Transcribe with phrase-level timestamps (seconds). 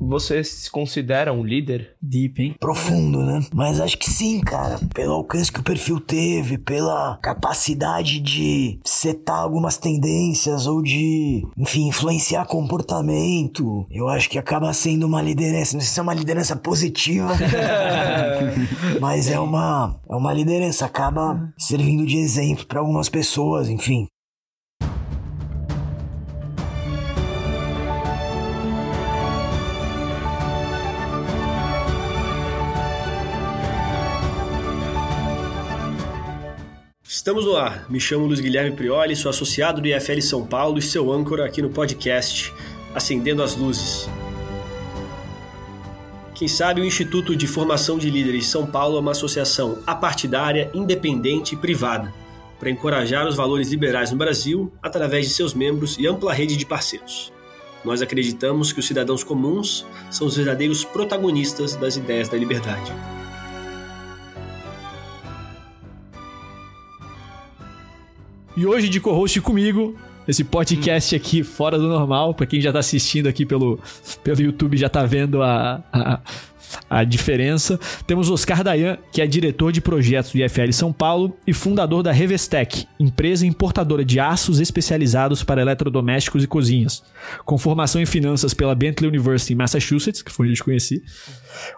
[0.00, 1.94] Você se considera um líder?
[2.00, 2.54] Deep, hein?
[2.58, 3.40] Profundo, né?
[3.54, 4.80] Mas acho que sim, cara.
[4.94, 11.88] Pelo alcance que o perfil teve, pela capacidade de setar algumas tendências ou de, enfim,
[11.88, 13.86] influenciar comportamento.
[13.90, 15.74] Eu acho que acaba sendo uma liderança.
[15.74, 17.32] Não sei se é uma liderança positiva,
[19.00, 20.86] mas é uma, é uma liderança.
[20.86, 24.06] Acaba servindo de exemplo para algumas pessoas, enfim.
[37.22, 37.88] Estamos no ar.
[37.88, 41.62] Me chamo Luiz Guilherme Prioli, sou associado do IFL São Paulo e seu âncora aqui
[41.62, 42.52] no podcast
[42.92, 44.10] Acendendo as Luzes.
[46.34, 50.68] Quem sabe o Instituto de Formação de Líderes de São Paulo é uma associação apartidária,
[50.74, 52.12] independente e privada
[52.58, 56.66] para encorajar os valores liberais no Brasil através de seus membros e ampla rede de
[56.66, 57.32] parceiros.
[57.84, 62.92] Nós acreditamos que os cidadãos comuns são os verdadeiros protagonistas das ideias da liberdade.
[68.54, 69.96] E hoje de co-host comigo,
[70.28, 73.80] esse podcast aqui fora do normal, para quem já tá assistindo aqui pelo,
[74.22, 76.20] pelo YouTube já tá vendo a, a,
[76.88, 77.80] a diferença.
[78.06, 82.12] Temos Oscar Dayan, que é diretor de projetos do IFL São Paulo e fundador da
[82.12, 87.02] Revestec, empresa importadora de aços especializados para eletrodomésticos e cozinhas,
[87.46, 91.02] com formação em finanças pela Bentley University em Massachusetts, que foi onde eu conheci.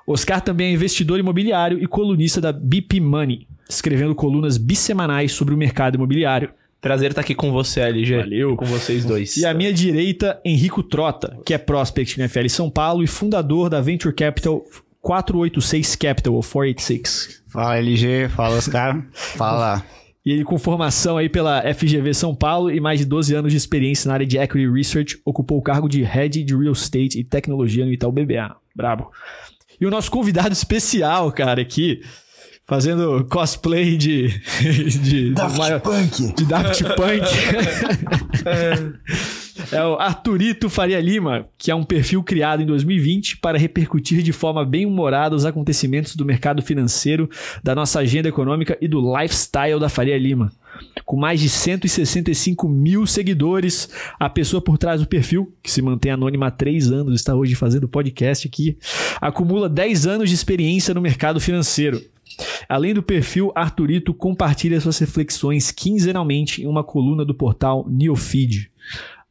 [0.05, 5.57] Oscar também é investidor imobiliário e colunista da BP Money, escrevendo colunas bissemanais sobre o
[5.57, 6.51] mercado imobiliário.
[6.85, 8.15] Prazer estar aqui com você, LG.
[8.19, 8.57] Valeu.
[8.57, 9.39] Com vocês dois.
[9.39, 13.71] E à minha direita, Henrico Trota, que é prospect no FL São Paulo e fundador
[13.71, 14.63] da Venture Capital
[15.01, 17.43] 486 Capital, ou 486.
[17.49, 19.83] Fala LG, fala Oscar, fala.
[20.27, 23.57] E ele com formação aí pela FGV São Paulo e mais de 12 anos de
[23.57, 27.25] experiência na área de Equity Research, ocupou o cargo de Head de Real Estate e
[27.25, 28.55] Tecnologia no Itaú BBA.
[28.77, 29.11] Brabo.
[29.81, 32.03] E o nosso convidado especial, cara, aqui,
[32.67, 34.29] fazendo cosplay de.
[35.03, 36.35] de Daft maior- Punk.
[36.35, 37.23] de Daft Punk.
[39.73, 44.33] é o Arturito Faria Lima, que é um perfil criado em 2020 para repercutir de
[44.33, 47.29] forma bem humorada os acontecimentos do mercado financeiro,
[47.63, 50.53] da nossa agenda econômica e do lifestyle da Faria Lima.
[51.05, 53.89] Com mais de 165 mil seguidores,
[54.19, 57.55] a pessoa por trás do perfil, que se mantém anônima há três anos, está hoje
[57.55, 58.77] fazendo podcast aqui,
[59.21, 62.03] acumula 10 anos de experiência no mercado financeiro.
[62.69, 68.71] Além do perfil, Arturito compartilha suas reflexões quinzenalmente em uma coluna do portal Neofeed.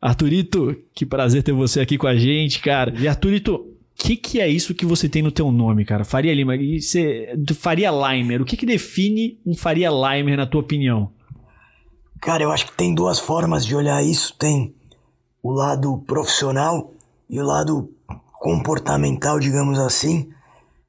[0.02, 2.94] Arturito, que prazer ter você aqui com a gente, cara.
[3.00, 6.04] E Arturito, o que, que é isso que você tem no teu nome, cara?
[6.04, 8.42] Faria Lima, você, Faria Limer.
[8.42, 11.12] O que, que define um Faria Limer, na tua opinião?
[12.20, 14.36] Cara, eu acho que tem duas formas de olhar isso.
[14.38, 14.74] Tem
[15.42, 16.92] o lado profissional
[17.30, 17.90] e o lado
[18.40, 20.33] comportamental, digamos assim.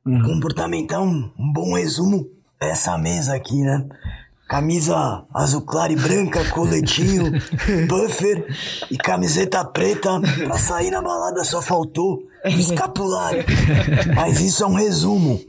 [0.05, 2.29] Comportamental, um, um bom resumo
[2.61, 3.87] essa mesa aqui, né?
[4.47, 7.33] Camisa azul clara e branca, coletinho,
[7.89, 8.47] buffer
[8.91, 10.21] e camiseta preta.
[10.21, 13.45] Pra sair na balada só faltou escapulário.
[14.15, 15.41] Mas isso é um resumo.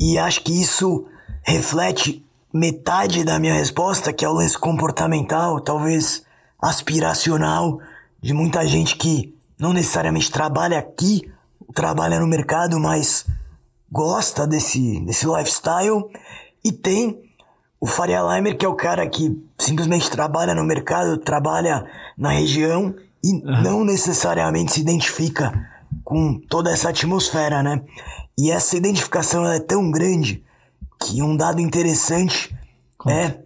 [0.00, 1.06] E acho que isso
[1.44, 6.24] reflete metade da minha resposta, que é o lance comportamental, talvez
[6.60, 7.78] aspiracional,
[8.20, 11.30] de muita gente que não necessariamente trabalha aqui,
[11.74, 13.26] trabalha no mercado, mas
[13.90, 16.04] gosta desse, desse lifestyle.
[16.64, 17.20] E tem
[17.80, 21.86] o Faria Limer, que é o cara que simplesmente trabalha no mercado, trabalha
[22.16, 25.52] na região e não necessariamente se identifica
[26.04, 27.82] com toda essa atmosfera, né?
[28.38, 30.42] E essa identificação é tão grande
[31.00, 32.54] que um dado interessante
[33.08, 33.38] é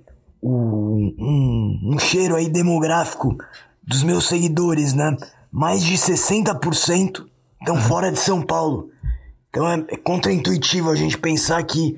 [0.42, 3.36] o- um, um cheiro aí demográfico
[3.82, 5.16] dos meus seguidores, né?
[5.50, 7.26] Mais de 60%
[7.60, 8.90] estão fora de São Paulo.
[9.50, 11.96] Então é, é contraintuitivo a gente pensar que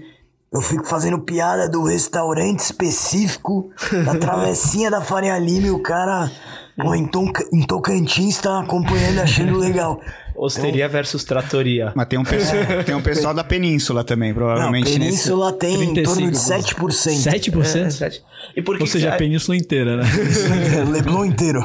[0.53, 3.71] eu fico fazendo piada do restaurante específico,
[4.05, 6.31] da travessinha da Faria Lima e o cara
[6.77, 10.01] pô, em, Tonca- em Tocantins tá acompanhando achando legal.
[10.35, 11.93] Osteria versus tratoria.
[11.95, 14.93] Mas tem um pessoal, tem um pessoal da península também, Não, provavelmente.
[14.93, 16.75] Península tem em torno de 7%.
[16.75, 17.87] 7%?
[17.87, 18.23] É, sete.
[18.57, 20.05] E por que, Ou que seja, você a península inteira, né?
[20.91, 21.65] Leblon inteiro.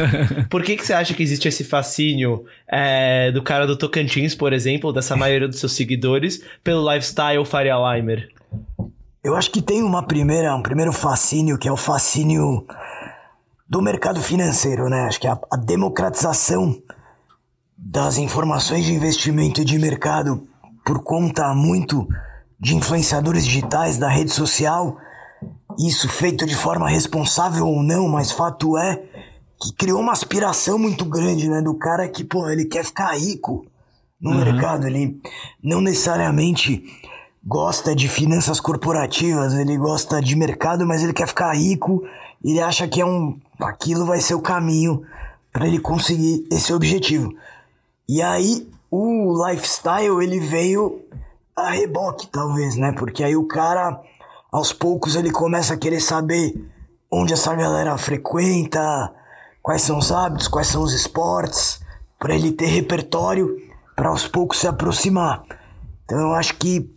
[0.50, 4.52] Por que, que você acha que existe esse fascínio é, do cara do Tocantins, por
[4.52, 8.28] exemplo, dessa maioria dos seus seguidores, pelo lifestyle Faria Limer?
[9.24, 12.66] Eu acho que tem uma primeira, um primeiro fascínio, que é o fascínio
[13.68, 15.06] do mercado financeiro, né?
[15.06, 16.80] Acho que a, a democratização
[17.78, 20.42] das informações de investimento e de mercado
[20.84, 22.08] por conta muito
[22.58, 24.98] de influenciadores digitais da rede social,
[25.78, 29.00] isso feito de forma responsável ou não, mas fato é
[29.60, 31.62] que criou uma aspiração muito grande, né?
[31.62, 33.64] Do cara que, pô, ele quer ficar rico
[34.20, 34.86] no mercado.
[34.86, 35.20] Ele
[35.62, 36.84] não necessariamente
[37.44, 42.02] gosta de finanças corporativas, ele gosta de mercado, mas ele quer ficar rico.
[42.44, 45.02] Ele acha que é um, aquilo vai ser o caminho
[45.52, 47.32] para ele conseguir esse objetivo.
[48.08, 51.02] E aí o lifestyle ele veio
[51.54, 52.92] a reboque, talvez, né?
[52.92, 54.00] Porque aí o cara,
[54.50, 56.54] aos poucos, ele começa a querer saber
[57.10, 59.12] onde essa galera frequenta,
[59.62, 61.80] quais são os hábitos, quais são os esportes,
[62.18, 63.56] para ele ter repertório
[63.94, 65.42] para aos poucos se aproximar.
[66.04, 66.90] Então eu acho que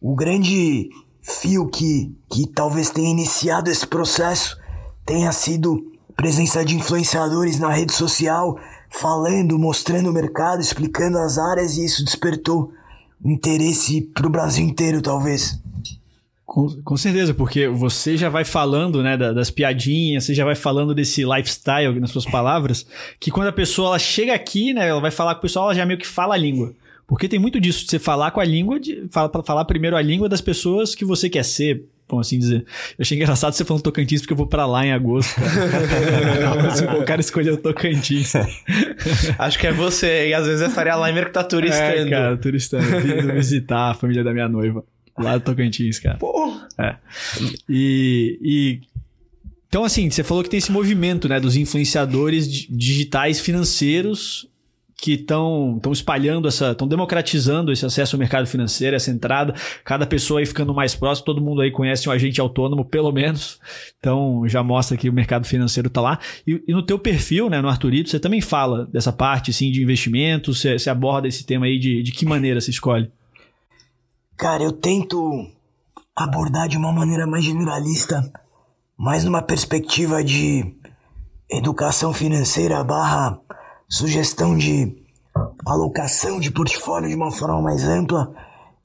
[0.00, 0.90] o grande
[1.22, 4.58] fio que, que talvez tenha iniciado esse processo
[5.04, 5.78] tenha sido
[6.16, 8.58] presença de influenciadores na rede social,
[8.90, 12.72] falando, mostrando o mercado, explicando as áreas, e isso despertou
[13.24, 15.58] interesse para o Brasil inteiro, talvez.
[16.44, 20.92] Com, com, certeza, porque você já vai falando né, das piadinhas, você já vai falando
[20.92, 22.84] desse lifestyle nas suas palavras,
[23.20, 25.74] que quando a pessoa ela chega aqui, né, ela vai falar com o pessoal, ela
[25.76, 26.74] já meio que fala a língua.
[27.10, 30.00] Porque tem muito disso, de você falar com a língua, de falar, falar primeiro a
[30.00, 32.64] língua das pessoas que você quer ser, vamos assim dizer.
[32.96, 35.34] Eu achei engraçado você falando Tocantins, porque eu vou para lá em agosto.
[35.34, 36.94] Cara.
[37.02, 38.32] o cara escolheu Tocantins.
[39.40, 42.06] Acho que é você, e às vezes é Faria Limer que tá turistando.
[42.06, 42.84] É, cara, turistando.
[43.00, 44.84] Vindo visitar a família da minha noiva.
[45.18, 46.16] Lá do Tocantins, cara.
[46.16, 46.68] Porra!
[46.78, 46.94] É.
[47.68, 48.80] E, e
[49.68, 54.48] então, assim, você falou que tem esse movimento, né, dos influenciadores digitais financeiros
[55.00, 60.40] que estão espalhando essa, estão democratizando esse acesso ao mercado financeiro, essa entrada, cada pessoa
[60.40, 63.58] aí ficando mais próximo, todo mundo aí conhece um agente autônomo, pelo menos.
[63.98, 66.18] Então já mostra que o mercado financeiro está lá.
[66.46, 69.82] E, e, no teu perfil, né, no Arturito, você também fala dessa parte assim, de
[69.82, 73.10] investimentos, você, você aborda esse tema aí de, de que maneira você escolhe?
[74.36, 75.46] Cara, eu tento
[76.14, 78.30] abordar de uma maneira mais generalista,
[78.98, 80.74] mais numa perspectiva de
[81.50, 83.38] educação financeira barra
[83.90, 84.96] sugestão de
[85.66, 88.32] alocação de portfólio de uma forma mais ampla,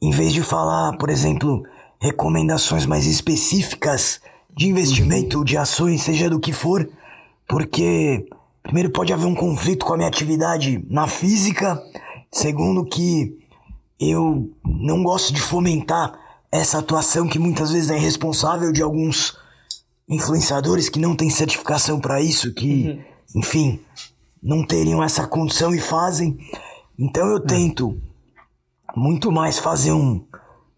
[0.01, 1.63] em vez de falar, por exemplo,
[1.99, 4.19] recomendações mais específicas
[4.55, 6.89] de investimento, de ações, seja do que for,
[7.47, 8.27] porque
[8.63, 11.81] primeiro pode haver um conflito com a minha atividade na física,
[12.31, 13.37] segundo que
[13.99, 16.13] eu não gosto de fomentar
[16.51, 19.37] essa atuação que muitas vezes é irresponsável de alguns
[20.07, 22.89] influenciadores que não têm certificação para isso, que,
[23.33, 23.39] uhum.
[23.39, 23.79] enfim,
[24.45, 26.37] não teriam essa condição e fazem.
[26.97, 27.99] Então eu tento
[28.95, 30.23] muito mais fazer um,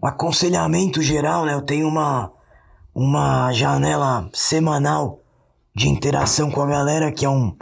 [0.01, 1.53] um aconselhamento geral, né?
[1.53, 2.31] Eu tenho uma,
[2.95, 5.19] uma janela semanal
[5.75, 7.53] de interação com a galera, que é um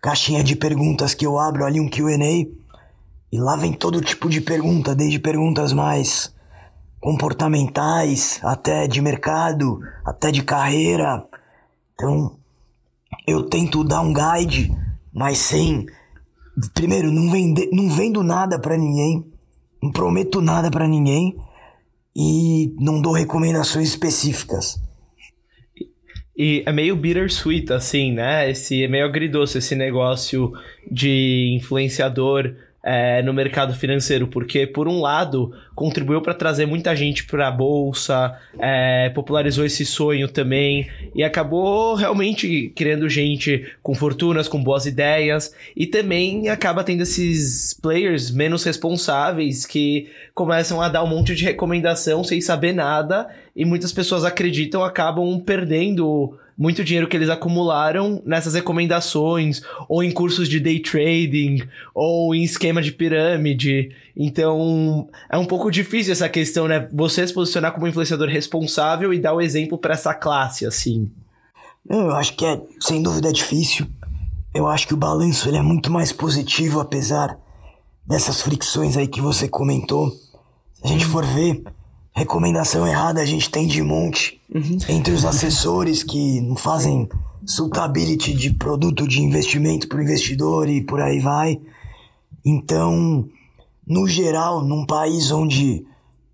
[0.00, 2.44] caixinha de perguntas que eu abro ali, um Q&A.
[3.30, 6.34] E lá vem todo tipo de pergunta, desde perguntas mais
[7.00, 11.24] comportamentais, até de mercado, até de carreira.
[11.94, 12.36] Então,
[13.26, 14.81] eu tento dar um guide
[15.12, 15.86] mas sem.
[16.74, 19.24] Primeiro, não, vende, não vendo nada para ninguém,
[19.82, 21.36] não prometo nada para ninguém
[22.14, 24.80] e não dou recomendações específicas.
[26.36, 28.50] E é meio bittersweet, assim, né?
[28.50, 30.52] Esse, é meio agridoce esse negócio
[30.90, 37.24] de influenciador é, no mercado financeiro, porque, por um lado, contribuiu para trazer muita gente
[37.24, 44.48] para a bolsa, é, popularizou esse sonho também e acabou realmente criando gente com fortunas,
[44.48, 51.04] com boas ideias e também acaba tendo esses players menos responsáveis que começam a dar
[51.04, 57.08] um monte de recomendação sem saber nada e muitas pessoas acreditam, acabam perdendo muito dinheiro
[57.08, 61.62] que eles acumularam nessas recomendações, ou em cursos de day trading,
[61.94, 63.90] ou em esquema de pirâmide.
[64.16, 66.88] Então, é um pouco difícil essa questão, né?
[66.92, 71.10] Você se posicionar como influenciador responsável e dar o exemplo para essa classe, assim.
[71.88, 73.86] Eu acho que é, sem dúvida, difícil.
[74.54, 77.38] Eu acho que o balanço ele é muito mais positivo, apesar
[78.06, 80.10] dessas fricções aí que você comentou.
[80.10, 81.62] Se a gente for ver,
[82.14, 84.78] recomendação errada a gente tem de monte uhum.
[84.88, 87.08] entre os assessores que não fazem
[87.44, 91.60] suitability de produto de investimento para o investidor e por aí vai.
[92.44, 93.28] Então,
[93.86, 95.84] no geral, num país onde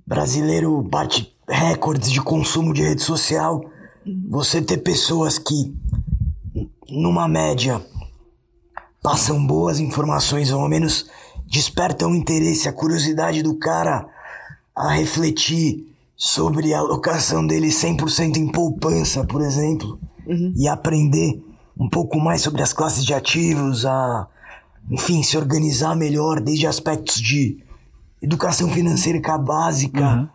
[0.06, 3.64] brasileiro bate recordes de consumo de rede social,
[4.28, 5.74] você ter pessoas que,
[6.88, 7.80] numa média,
[9.02, 11.06] passam boas informações, ou ao menos
[11.46, 14.06] despertam o interesse, a curiosidade do cara
[14.78, 20.52] a refletir sobre a alocação dele 100% em poupança, por exemplo, uhum.
[20.56, 21.42] e aprender
[21.78, 24.26] um pouco mais sobre as classes de ativos, a,
[24.90, 27.62] enfim, se organizar melhor, desde aspectos de
[28.20, 30.28] educação financeira básica, uhum.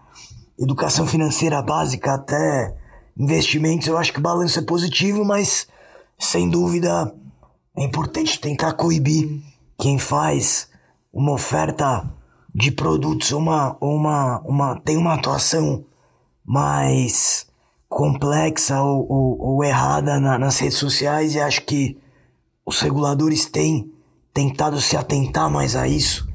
[0.60, 2.76] educação financeira básica até
[3.18, 3.88] investimentos.
[3.88, 5.68] Eu acho que o balanço é positivo, mas
[6.18, 7.14] sem dúvida
[7.76, 9.42] é importante tentar coibir
[9.78, 10.70] quem faz
[11.12, 12.10] uma oferta
[12.53, 15.86] de produtos uma, uma, uma, tem uma atuação
[16.45, 17.48] mais
[17.89, 21.98] complexa ou, ou, ou errada na, nas redes sociais e acho que
[22.65, 23.91] os reguladores têm
[24.33, 26.27] tentado se atentar mais a isso.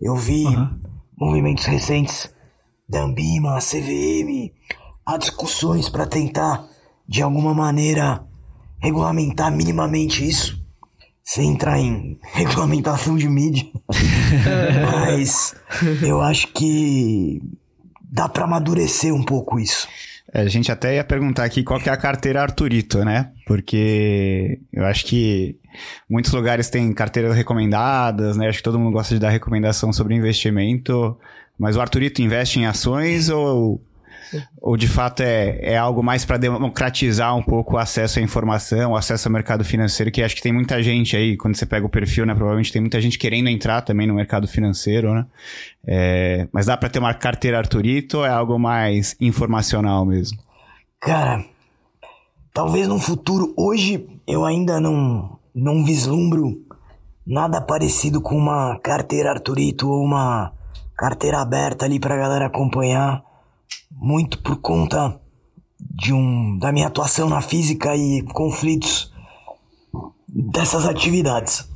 [0.00, 0.78] Eu vi uhum.
[1.16, 2.34] movimentos recentes
[2.88, 4.52] da Ambima, CVM,
[5.04, 6.68] há discussões para tentar,
[7.08, 8.24] de alguma maneira,
[8.78, 10.64] regulamentar minimamente isso,
[11.26, 13.66] sem entrar em regulamentação de mídia.
[14.92, 15.56] Mas
[16.00, 17.42] eu acho que
[18.00, 19.88] dá para amadurecer um pouco isso.
[20.32, 23.32] É, a gente até ia perguntar aqui qual que é a carteira Arturito, né?
[23.44, 25.58] Porque eu acho que
[26.08, 28.48] muitos lugares têm carteiras recomendadas, né?
[28.48, 31.18] Acho que todo mundo gosta de dar recomendação sobre investimento.
[31.58, 33.80] Mas o Arturito investe em ações ou
[34.60, 38.92] ou de fato é, é algo mais para democratizar um pouco o acesso à informação,
[38.92, 41.86] o acesso ao mercado financeiro, que acho que tem muita gente aí, quando você pega
[41.86, 42.34] o perfil, né?
[42.34, 45.26] Provavelmente tem muita gente querendo entrar também no mercado financeiro, né?
[45.86, 50.38] É, mas dá para ter uma carteira Arturito ou é algo mais informacional mesmo?
[51.00, 51.44] Cara,
[52.52, 56.64] talvez no futuro, hoje eu ainda não, não vislumbro
[57.26, 60.52] nada parecido com uma carteira Arturito ou uma
[60.96, 63.22] carteira aberta ali pra galera acompanhar
[63.90, 65.20] muito por conta
[65.78, 69.12] de um da minha atuação na física e conflitos
[70.28, 71.68] dessas atividades.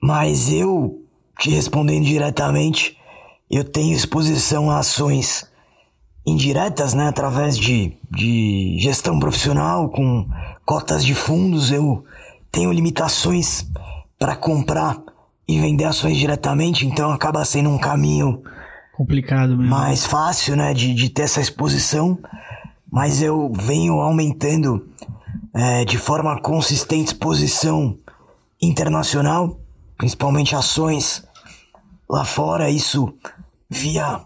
[0.00, 1.02] Mas eu,
[1.38, 2.96] te respondendo diretamente,
[3.50, 5.48] eu tenho exposição a ações
[6.26, 10.28] indiretas, né, através de, de gestão profissional, com
[10.64, 12.04] cotas de fundos, eu
[12.52, 13.66] tenho limitações
[14.18, 15.00] para comprar
[15.46, 18.42] e vender ações diretamente, então acaba sendo um caminho
[18.98, 19.70] Complicado mesmo.
[19.70, 22.18] Mais fácil, né, de, de ter essa exposição.
[22.90, 24.88] Mas eu venho aumentando
[25.54, 27.96] é, de forma consistente exposição
[28.60, 29.60] internacional,
[29.96, 31.24] principalmente ações
[32.10, 33.14] lá fora, isso
[33.70, 34.20] via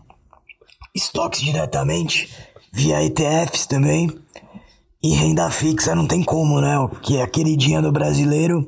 [0.95, 2.35] estoques diretamente,
[2.73, 4.11] via ETFs também.
[5.03, 6.79] E renda fixa não tem como, né?
[6.89, 8.67] Porque é a queridinha do brasileiro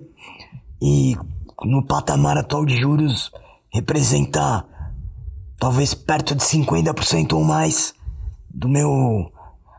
[0.82, 1.16] e
[1.64, 3.32] no patamar atual de juros
[3.72, 4.66] representar
[5.58, 7.94] talvez perto de 50% ou mais
[8.52, 9.30] do meu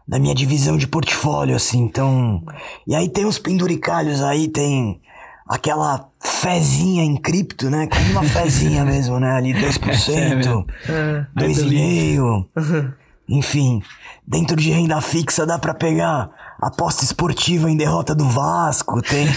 [0.07, 1.79] da minha divisão de portfólio assim.
[1.79, 2.43] Então,
[2.85, 5.01] e aí tem os penduricalhos aí, tem
[5.47, 7.87] aquela fezinha em cripto, né?
[7.87, 9.31] Como uma fezinha mesmo, né?
[9.31, 12.93] Ali 2%, é, 2,5%.
[13.27, 13.81] Enfim,
[14.25, 16.29] dentro de renda fixa dá para pegar
[16.65, 19.27] aposta esportiva em derrota do Vasco, tem.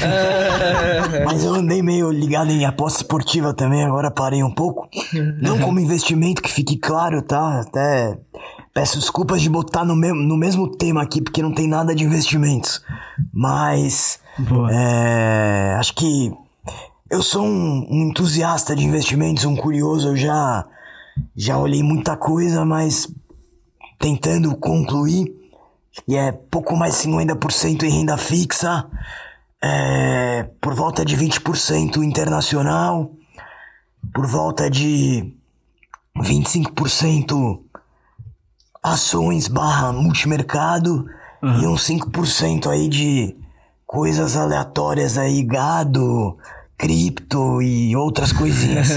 [1.26, 4.88] Mas eu andei meio ligado em aposta esportiva também, agora parei um pouco.
[5.42, 7.60] Não como investimento, que fique claro, tá?
[7.60, 8.18] Até
[8.72, 12.02] peço desculpas de botar no, me no mesmo tema aqui, porque não tem nada de
[12.02, 12.82] investimentos.
[13.32, 14.20] Mas.
[14.70, 16.32] É, acho que
[17.10, 20.64] eu sou um, um entusiasta de investimentos, um curioso, eu já.
[21.36, 23.12] Já olhei muita coisa, mas
[23.98, 25.37] tentando concluir,
[26.06, 28.86] e é pouco mais de 50% em renda fixa,
[29.62, 33.10] é, por volta de 20% internacional,
[34.14, 35.32] por volta de
[36.16, 37.60] 25%
[38.82, 41.06] ações barra multimercado
[41.42, 41.60] uhum.
[41.60, 43.36] e uns 5% aí de
[43.86, 46.36] coisas aleatórias aí, gado,
[46.78, 48.90] cripto e outras coisinhas.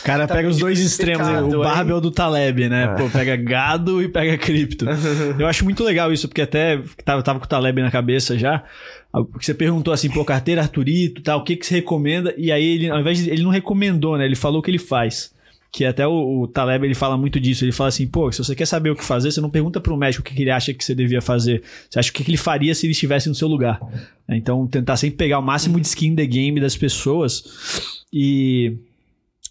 [0.00, 2.84] o cara tá pega os dois extremos, o Barbel do Taleb, né?
[2.84, 2.88] É.
[3.00, 4.84] Pô, pega gado e pega cripto.
[5.38, 8.64] Eu acho muito legal isso, porque até tava, tava com o Taleb na cabeça já.
[9.12, 12.34] Porque você perguntou assim, pô, carteira Arturito, tal, o que que você recomenda?
[12.36, 14.24] E aí ele, ao invés de, ele não recomendou, né?
[14.24, 15.34] Ele falou o que ele faz
[15.72, 17.64] que até o, o, Taleb ele fala muito disso.
[17.64, 19.92] Ele fala assim, pô, se você quer saber o que fazer, você não pergunta para
[19.92, 21.62] o médico o que, que, ele acha que você devia fazer.
[21.88, 23.80] Você acha o que, que ele faria se ele estivesse no seu lugar.
[24.28, 28.78] Então, tentar sempre pegar o máximo de skin in the game das pessoas e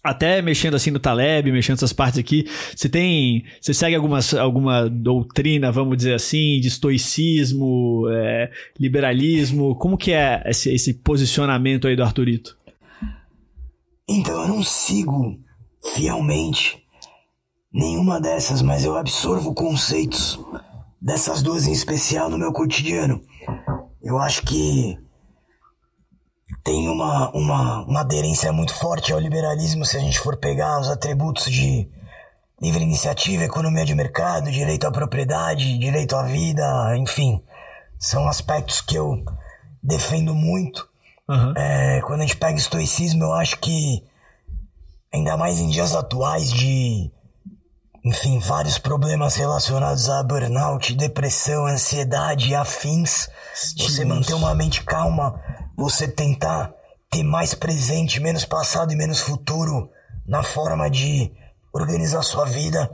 [0.06, 4.88] até mexendo assim no Taleb, mexendo essas partes aqui, você tem, você segue algumas, alguma
[4.88, 11.96] doutrina, vamos dizer assim, de estoicismo, é, liberalismo, como que é esse, esse posicionamento aí
[11.96, 12.56] do Arthurito?
[14.08, 15.40] Então, eu não sigo
[15.94, 16.82] fielmente
[17.72, 20.40] nenhuma dessas, mas eu absorvo conceitos
[21.00, 23.20] dessas duas em especial no meu cotidiano.
[24.02, 24.98] Eu acho que
[26.64, 30.88] tem uma, uma, uma aderência muito forte ao liberalismo se a gente for pegar os
[30.88, 31.88] atributos de
[32.60, 37.42] livre iniciativa, economia de mercado, direito à propriedade, direito à vida, enfim.
[37.98, 39.22] São aspectos que eu
[39.82, 40.88] defendo muito.
[41.28, 41.52] Uhum.
[41.56, 44.02] É, quando a gente pega estoicismo, eu acho que
[45.16, 47.10] ainda mais em dias atuais de,
[48.04, 53.28] enfim, vários problemas relacionados a burnout, depressão, ansiedade e afins.
[53.78, 55.40] Você manter uma mente calma,
[55.76, 56.72] você tentar
[57.10, 59.90] ter mais presente, menos passado e menos futuro
[60.26, 61.32] na forma de
[61.72, 62.90] organizar sua vida.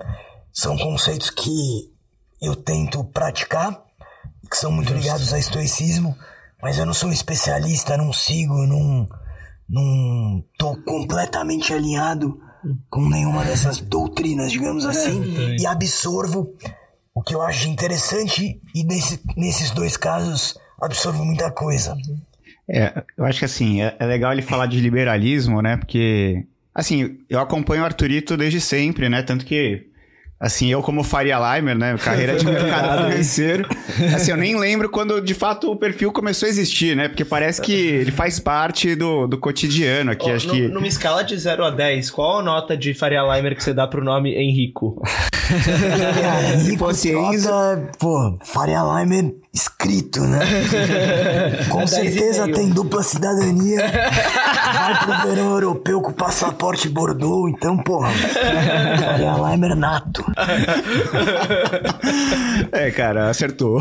[0.53, 1.93] São conceitos que
[2.41, 3.83] eu tento praticar,
[4.49, 6.17] que são muito ligados ao estoicismo,
[6.63, 9.09] mas eu não sou um especialista, não sigo, não,
[9.69, 12.39] não tô completamente alinhado
[12.89, 16.55] com nenhuma dessas doutrinas, digamos assim, e absorvo
[17.15, 21.97] o que eu acho interessante e nesse, nesses dois casos absorvo muita coisa.
[22.69, 25.77] É, eu acho que assim, é, é legal ele falar de liberalismo, né?
[25.77, 29.23] Porque, assim, eu acompanho o Arthurito desde sempre, né?
[29.23, 29.92] Tanto que
[30.43, 31.97] Assim, eu como Faria Limer, né?
[31.97, 33.65] Carreira de mercado financeiro.
[34.13, 37.07] Assim, eu nem lembro quando de fato o perfil começou a existir, né?
[37.07, 40.29] Porque parece que ele faz parte do, do cotidiano aqui.
[40.29, 40.67] Oh, acho no, que...
[40.67, 43.87] Numa escala de 0 a 10, qual a nota de Faria Limer que você dá
[43.87, 45.01] pro nome Henrico?
[46.59, 50.41] Henrico Trotta, pô, Faria Limer escrito, né?
[51.69, 53.81] Com certeza tem dupla cidadania.
[53.81, 58.11] Vai pro verão europeu com passaporte Bordeaux, então, porra.
[58.11, 60.25] Faria Limer nato.
[62.73, 63.81] é, cara, acertou.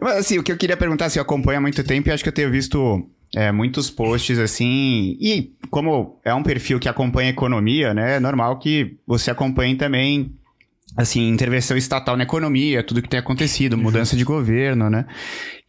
[0.00, 2.22] Mas assim, o que eu queria perguntar, se eu acompanho há muito tempo, e acho
[2.22, 5.16] que eu tenho visto é, muitos posts assim.
[5.20, 8.16] E como é um perfil que acompanha a economia, né?
[8.16, 10.34] É normal que você acompanhe também
[10.96, 13.82] assim, intervenção estatal na economia, tudo que tem acontecido, uhum.
[13.82, 15.06] mudança de governo, né?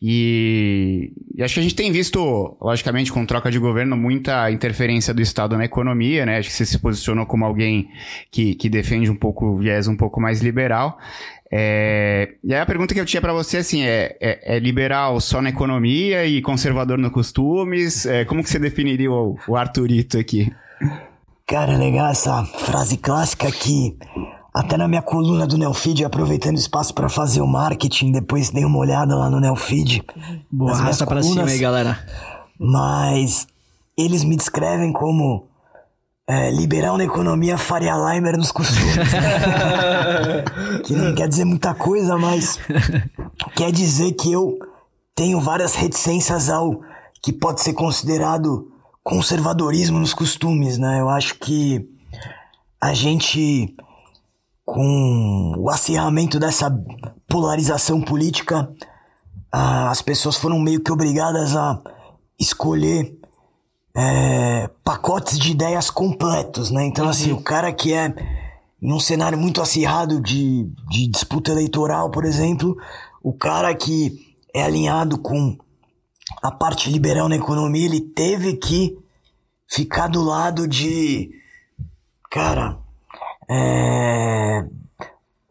[0.02, 5.14] E, e, acho que a gente tem visto, logicamente, com troca de governo, muita interferência
[5.14, 6.38] do Estado na economia, né?
[6.38, 7.90] Acho que você se posicionou como alguém
[8.32, 10.98] que, que defende um pouco o viés um pouco mais liberal.
[11.54, 15.20] É, e aí a pergunta que eu tinha para você, assim, é, é, é, liberal
[15.20, 18.06] só na economia e conservador no costumes?
[18.06, 20.52] É, como que você definiria o, o Arthurito aqui?
[21.46, 23.98] Cara, é legal essa frase clássica que
[24.54, 28.66] até na minha coluna do Neofeed, aproveitando o espaço para fazer o marketing, depois dei
[28.66, 30.04] uma olhada lá no Neofeed.
[30.52, 31.98] Boa, arrasta pra cima aí, galera.
[32.60, 33.48] Mas
[33.98, 35.48] eles me descrevem como
[36.28, 38.96] é, liberal na economia, Faria Limer nos costumes.
[40.84, 42.60] que não quer dizer muita coisa, mas
[43.56, 44.60] quer dizer que eu
[45.16, 46.82] tenho várias reticências ao
[47.22, 48.72] que pode ser considerado
[49.04, 51.00] conservadorismo nos costumes, né?
[51.00, 51.88] Eu acho que
[52.80, 53.76] a gente
[54.66, 56.72] com o acirramento dessa
[57.28, 58.72] polarização política,
[59.52, 61.82] as pessoas foram meio que obrigadas a
[62.40, 63.18] escolher
[63.96, 66.86] é, pacotes de ideias completos, né?
[66.86, 67.40] Então, assim, uhum.
[67.40, 68.14] o cara que é
[68.82, 72.76] em um cenário muito acirrado de, de disputa eleitoral, por exemplo,
[73.22, 75.58] o cara que é alinhado com
[76.42, 78.98] a parte liberal na economia, ele teve que
[79.70, 81.30] ficar do lado de.
[82.30, 82.80] Cara,
[83.52, 84.66] é,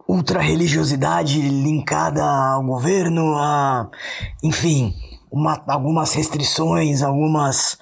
[0.08, 3.90] ultra-religiosidade linkada ao governo, a,
[4.42, 4.94] enfim,
[5.30, 7.78] uma, algumas restrições, algumas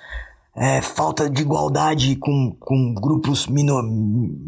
[0.57, 3.47] é, falta de igualdade com, com grupos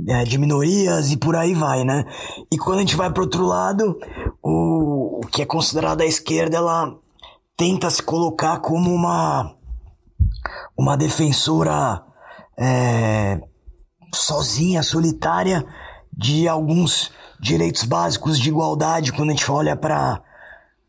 [0.08, 2.04] é, de minorias e por aí vai, né?
[2.52, 3.96] E quando a gente vai para outro lado,
[4.42, 6.96] o, o que é considerado a esquerda, ela
[7.56, 9.54] tenta se colocar como uma,
[10.76, 12.02] uma defensora
[12.58, 13.40] é,
[14.14, 15.64] sozinha, solitária,
[16.12, 20.22] de alguns direitos básicos de igualdade quando a gente olha para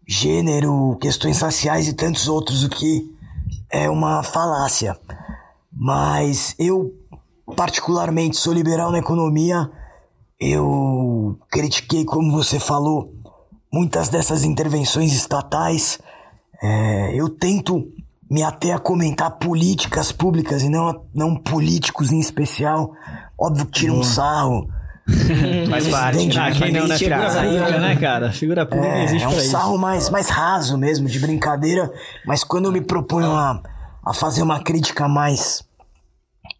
[0.08, 3.10] gênero, questões raciais e tantos outros, o que
[3.70, 5.00] é uma falácia.
[5.72, 6.94] Mas eu,
[7.56, 9.72] particularmente, sou liberal na economia.
[10.40, 13.14] Eu critiquei, como você falou,
[13.72, 16.00] muitas dessas intervenções estatais.
[16.62, 17.88] É, eu tento
[18.32, 22.94] me até a comentar políticas públicas e não, não políticos em especial.
[23.38, 24.70] Óbvio que tira um sarro.
[25.70, 26.28] Faz parte.
[26.28, 26.42] Né?
[26.42, 26.98] Aqui não, né?
[26.98, 28.32] Figura pública, né, cara?
[28.32, 31.92] Figura pública é, existe É um sarro mais, mais raso mesmo, de brincadeira.
[32.26, 33.62] Mas quando eu me proponho a,
[34.06, 35.62] a fazer uma crítica mais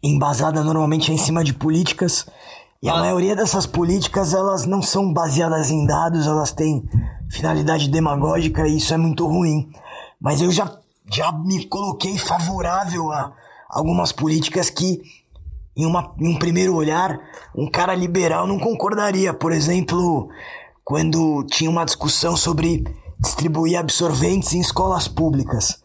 [0.02, 2.26] embasada, normalmente é em cima de políticas.
[2.82, 6.84] E a maioria dessas políticas, elas não são baseadas em dados, elas têm
[7.30, 9.70] finalidade demagógica e isso é muito ruim.
[10.20, 10.81] Mas eu já
[11.12, 13.32] já me coloquei favorável a
[13.68, 15.02] algumas políticas que,
[15.76, 17.18] em, uma, em um primeiro olhar,
[17.56, 19.32] um cara liberal não concordaria.
[19.32, 20.28] Por exemplo,
[20.84, 22.84] quando tinha uma discussão sobre
[23.22, 25.80] distribuir absorventes em escolas públicas.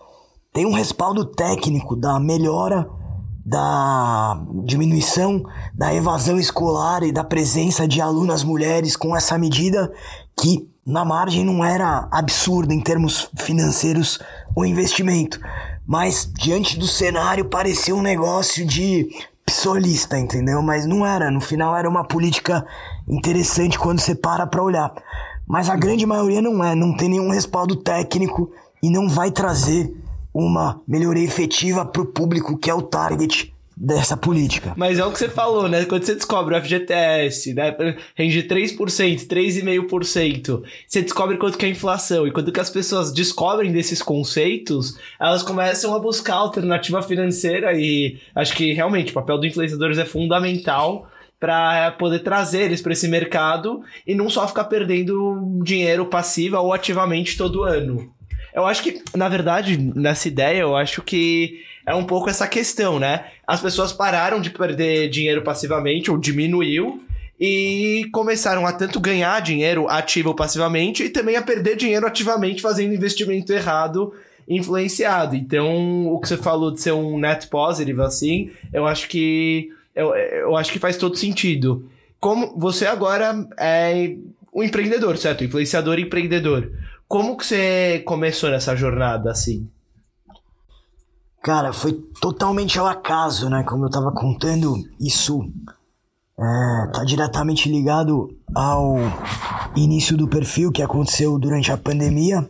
[0.52, 2.90] Tem um respaldo técnico da melhora
[3.46, 5.42] da diminuição
[5.74, 9.94] da evasão escolar e da presença de alunas mulheres com essa medida
[10.38, 14.20] que na margem não era absurdo em termos financeiros
[14.56, 15.38] o investimento,
[15.86, 19.10] mas diante do cenário parecia um negócio de
[19.46, 20.62] psolista, entendeu?
[20.62, 22.66] Mas não era, no final era uma política
[23.06, 24.94] interessante quando você para para olhar.
[25.46, 28.50] Mas a grande maioria não é, não tem nenhum respaldo técnico
[28.82, 29.94] e não vai trazer
[30.34, 34.74] uma melhoria efetiva para o público que é o target dessa política.
[34.76, 35.86] Mas é o que você falou, né?
[35.86, 37.76] Quando você descobre o FGTS, né?
[38.16, 38.76] Rende 3%,
[39.28, 40.64] 3,5%.
[40.88, 42.28] Você descobre quanto que é a inflação.
[42.28, 48.18] E quando que as pessoas descobrem desses conceitos, elas começam a buscar alternativa financeira e
[48.34, 51.08] acho que realmente o papel do influenciadores é fundamental
[51.40, 56.74] para poder trazer eles para esse mercado e não só ficar perdendo dinheiro passiva ou
[56.74, 58.12] ativamente todo ano.
[58.56, 63.00] Eu acho que, na verdade, nessa ideia, eu acho que é um pouco essa questão,
[63.00, 63.28] né?
[63.48, 67.02] As pessoas pararam de perder dinheiro passivamente, ou diminuiu,
[67.40, 72.62] e começaram a tanto ganhar dinheiro ativo ou passivamente, e também a perder dinheiro ativamente
[72.62, 74.14] fazendo investimento errado
[74.50, 75.36] influenciado.
[75.36, 79.70] Então, o que você falou de ser um net positive, assim, eu acho que.
[79.96, 81.90] Eu, eu acho que faz todo sentido.
[82.20, 84.14] Como você agora é
[84.54, 85.44] um empreendedor, certo?
[85.44, 86.72] Influenciador e empreendedor.
[87.08, 89.68] Como que você começou nessa jornada assim?
[91.48, 93.64] Cara, foi totalmente ao acaso, né?
[93.64, 95.50] Como eu tava contando, isso
[96.38, 98.98] é, tá diretamente ligado ao
[99.74, 102.46] início do perfil que aconteceu durante a pandemia.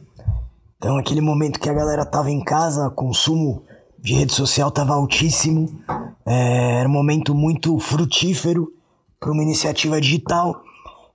[0.80, 3.62] Então, aquele momento que a galera tava em casa, consumo
[4.00, 5.80] de rede social tava altíssimo,
[6.26, 8.74] é, era um momento muito frutífero
[9.20, 10.64] para uma iniciativa digital.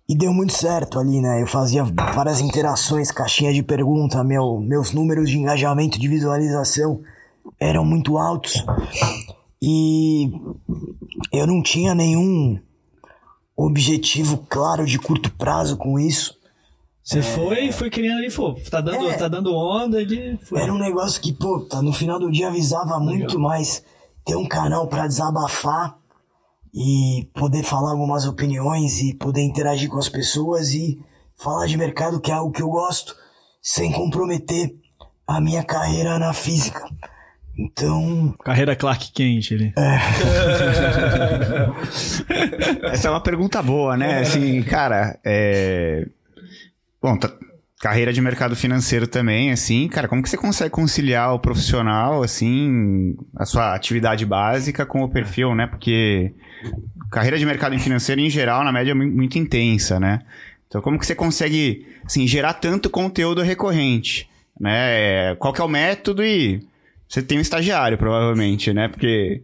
[0.08, 1.42] E deu muito certo ali, né?
[1.42, 7.00] Eu fazia várias interações, caixinha de pergunta, meu, meus números de engajamento, de visualização
[7.58, 8.64] eram muito altos.
[9.60, 10.30] E
[11.32, 12.58] eu não tinha nenhum
[13.56, 16.36] objetivo claro de curto prazo com isso.
[17.04, 17.22] Você é...
[17.22, 19.16] foi foi criando ali, pô, tá dando, é...
[19.16, 20.60] tá dando onda, ele foi.
[20.60, 23.04] Era um negócio que, pô, tá, no final do dia avisava Legal.
[23.04, 23.84] muito mais
[24.24, 25.96] ter um canal para desabafar
[26.74, 30.98] e poder falar algumas opiniões e poder interagir com as pessoas e
[31.36, 33.14] falar de mercado, que é algo que eu gosto,
[33.60, 34.74] sem comprometer
[35.26, 36.82] a minha carreira na física.
[37.58, 38.34] Então.
[38.44, 39.72] Carreira Clark Kent ali.
[39.76, 39.98] É.
[42.92, 44.20] Essa é uma pergunta boa, né?
[44.20, 46.06] Assim, cara, é.
[47.00, 47.30] Bom, tá
[47.82, 53.16] carreira de mercado financeiro também, assim, cara, como que você consegue conciliar o profissional, assim,
[53.34, 55.66] a sua atividade básica com o perfil, né?
[55.66, 56.32] Porque
[57.10, 60.20] carreira de mercado financeiro, em geral, na média, é muito intensa, né?
[60.68, 65.34] Então, como que você consegue, assim, gerar tanto conteúdo recorrente, né?
[65.40, 66.64] Qual que é o método e...
[67.12, 68.88] Você tem um estagiário, provavelmente, né?
[68.88, 69.42] Porque...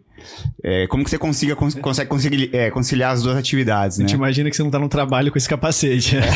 [0.65, 4.05] É, como que você consiga, cons consegue conciliar, é, conciliar as duas atividades, né?
[4.05, 6.17] A gente imagina que você não tá no trabalho com esse capacete.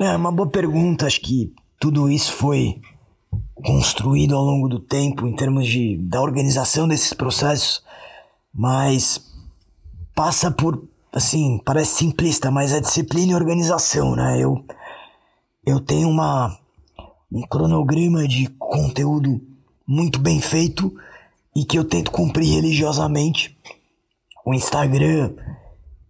[0.00, 1.06] É uma boa pergunta.
[1.06, 2.80] Acho que tudo isso foi
[3.52, 7.82] construído ao longo do tempo em termos de da organização desses processos,
[8.54, 9.20] mas
[10.14, 14.38] passa por assim, parece simplista, mas é disciplina e organização, né?
[14.40, 14.64] Eu
[15.66, 16.56] eu tenho uma
[17.30, 19.40] um cronograma de conteúdo
[19.86, 20.94] muito bem feito
[21.54, 23.56] e que eu tento cumprir religiosamente.
[24.44, 25.34] O Instagram,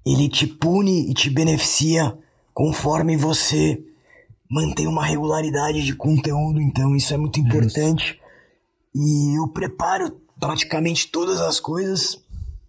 [0.05, 2.17] ele te pune e te beneficia
[2.55, 3.83] conforme você
[4.51, 8.19] mantém uma regularidade de conteúdo, então isso é muito importante.
[8.95, 12.21] E eu preparo praticamente todas as coisas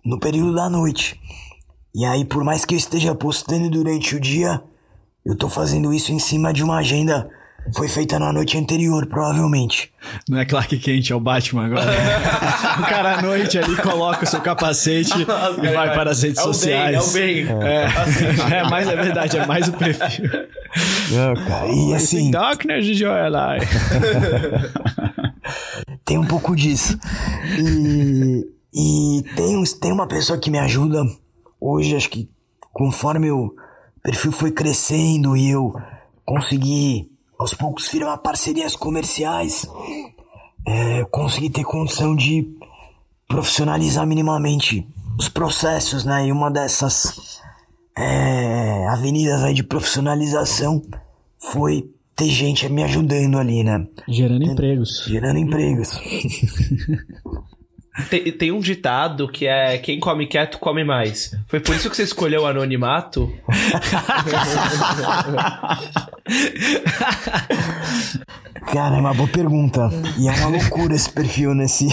[0.04, 1.20] no período da noite.
[1.94, 4.62] E aí, por mais que eu esteja postando durante o dia,
[5.26, 7.30] eu tô fazendo isso em cima de uma agenda
[7.76, 9.92] foi feita na noite anterior, provavelmente.
[10.28, 11.92] Não é Clark Kent, é o Batman agora.
[12.80, 16.44] o cara à noite ali coloca o seu capacete e vai para as redes é
[16.44, 17.14] sociais.
[17.14, 17.68] Bem, é o bem.
[17.68, 17.86] É,
[18.54, 20.30] é, é mais, é verdade, é mais o perfil.
[21.12, 22.32] Não, cara, e assim...
[22.32, 23.60] Darkness is your ally.
[26.06, 26.98] tem um pouco disso.
[27.58, 31.04] E, e tem, tem uma pessoa que me ajuda
[31.60, 32.30] hoje, acho que
[32.72, 33.54] conforme o
[34.02, 35.74] perfil foi crescendo e eu
[36.26, 37.09] consegui
[37.40, 39.66] aos poucos firmar parcerias comerciais,
[40.68, 42.46] é, consegui ter condição de
[43.28, 44.86] profissionalizar minimamente
[45.18, 46.28] os processos, né?
[46.28, 47.40] E uma dessas
[47.98, 50.82] é, avenidas aí de profissionalização
[51.38, 53.88] foi ter gente me ajudando ali, né?
[54.08, 55.06] Gerando empregos.
[55.08, 55.92] Gerando empregos.
[58.10, 61.36] Tem, tem, um ditado que é quem come quieto come mais.
[61.48, 63.34] Foi por isso que você escolheu o anonimato?
[68.72, 69.90] Cara, é uma boa pergunta.
[70.18, 71.88] E é uma loucura esse perfil nesse.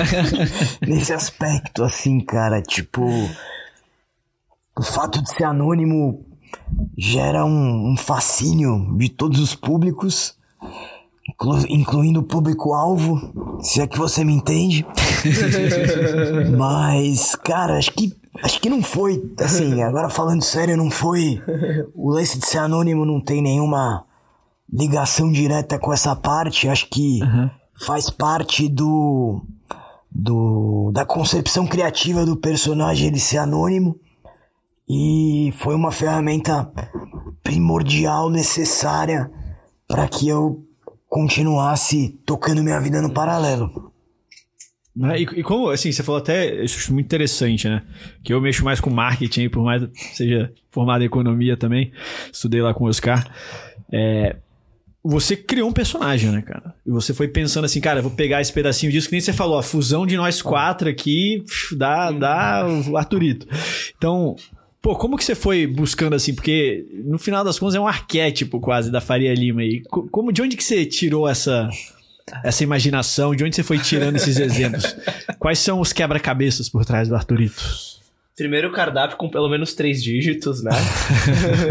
[0.86, 2.60] nesse aspecto, assim, cara.
[2.62, 3.06] Tipo.
[4.76, 6.24] O fato de ser anônimo
[6.96, 10.34] gera um, um fascínio de todos os públicos,
[11.28, 14.86] inclu, incluindo o público-alvo, se é que você me entende.
[16.56, 21.42] Mas, cara, acho que Acho que não foi, assim, agora falando sério, não foi.
[21.94, 24.04] O lance de ser anônimo não tem nenhuma
[24.72, 26.68] ligação direta com essa parte.
[26.68, 27.50] Acho que uhum.
[27.74, 29.42] faz parte do
[30.10, 33.96] do, da concepção criativa do personagem ele ser anônimo
[34.88, 36.70] e foi uma ferramenta
[37.44, 39.30] primordial, necessária
[39.86, 40.64] para que eu
[41.08, 43.92] continuasse tocando minha vida no paralelo.
[45.00, 45.20] Né?
[45.20, 47.82] E, e, como, assim, você falou até, isso acho muito interessante, né?
[48.22, 49.82] Que eu mexo mais com marketing, por mais
[50.12, 51.90] seja formado em economia também,
[52.30, 53.26] estudei lá com o Oscar.
[53.90, 54.36] É,
[55.02, 56.74] você criou um personagem, né, cara?
[56.86, 59.56] E você foi pensando assim, cara, vou pegar esse pedacinho disso, que nem você falou,
[59.56, 61.42] a fusão de nós quatro aqui
[61.78, 63.46] dá, dá o Arthurito.
[63.96, 64.36] Então,
[64.82, 66.34] pô, como que você foi buscando assim?
[66.34, 69.80] Porque no final das contas é um arquétipo quase da Faria Lima aí.
[69.88, 71.70] Como, de onde que você tirou essa,
[72.44, 73.34] essa imaginação?
[73.34, 74.96] De onde você foi tirando esses exemplos?
[75.38, 77.62] Quais são os quebra-cabeças por trás do Arthurito?
[78.36, 80.70] Primeiro cardápio com pelo menos três dígitos, né?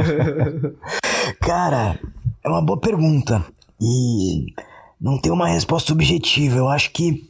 [1.41, 1.99] Cara,
[2.43, 3.43] é uma boa pergunta.
[3.81, 4.53] E
[4.99, 6.57] não tem uma resposta objetiva.
[6.57, 7.27] Eu acho que,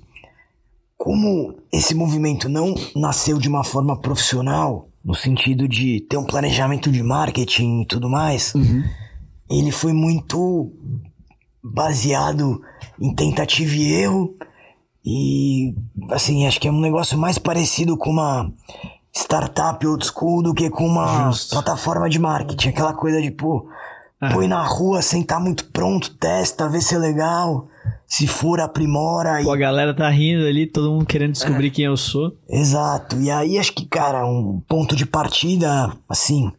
[0.98, 6.92] como esse movimento não nasceu de uma forma profissional, no sentido de ter um planejamento
[6.92, 8.84] de marketing e tudo mais, uhum.
[9.50, 10.72] ele foi muito
[11.64, 12.62] baseado
[13.00, 14.36] em tentativa e erro.
[15.06, 15.74] E,
[16.12, 18.52] assim, acho que é um negócio mais parecido com uma
[19.14, 21.56] startup old school do que com uma Justo.
[21.56, 22.70] plataforma de marketing.
[22.70, 23.68] Aquela coisa de, pô,
[24.20, 24.30] ah.
[24.34, 27.68] põe na rua sem estar tá muito pronto, testa, vê se é legal.
[28.06, 29.42] Se for, aprimora.
[29.44, 29.58] Pô, e...
[29.58, 31.70] a galera tá rindo ali, todo mundo querendo descobrir é.
[31.70, 32.36] quem eu sou.
[32.50, 33.20] Exato.
[33.20, 36.52] E aí, acho que, cara, um ponto de partida, assim,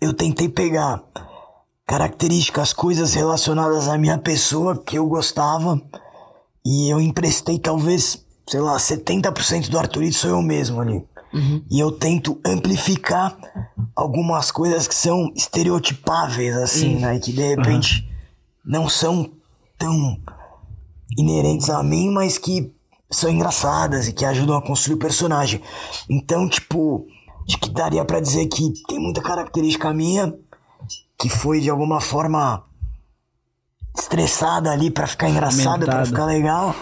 [0.00, 1.02] eu tentei pegar
[1.88, 5.80] características, coisas relacionadas à minha pessoa que eu gostava
[6.62, 11.02] e eu emprestei talvez, sei lá, 70% do Arthurito sou eu mesmo ali.
[11.32, 11.64] Uhum.
[11.70, 13.34] E eu tento amplificar
[13.96, 17.00] algumas coisas que são estereotipáveis, assim, uhum.
[17.00, 17.16] né?
[17.16, 18.08] E que de repente uhum.
[18.66, 19.30] não são
[19.78, 20.20] tão
[21.16, 22.70] inerentes a mim, mas que
[23.10, 25.62] são engraçadas e que ajudam a construir o personagem.
[26.08, 27.06] Então, tipo,
[27.46, 30.34] acho que daria para dizer que tem muita característica minha
[31.18, 32.64] que foi de alguma forma
[33.96, 36.74] estressada ali para ficar engraçado, para ficar legal,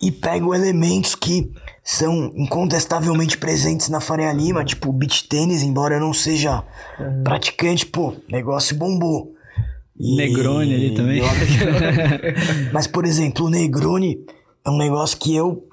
[0.00, 6.00] e pego elementos que são incontestavelmente presentes na Faria Lima, tipo beach tênis, embora eu
[6.00, 6.64] não seja
[6.98, 7.22] uhum.
[7.22, 9.32] praticante, pô, negócio bombou.
[9.98, 10.16] E...
[10.16, 11.22] Negroni ali também.
[12.72, 14.18] Mas, por exemplo, o Negroni
[14.64, 15.64] é um negócio que eu,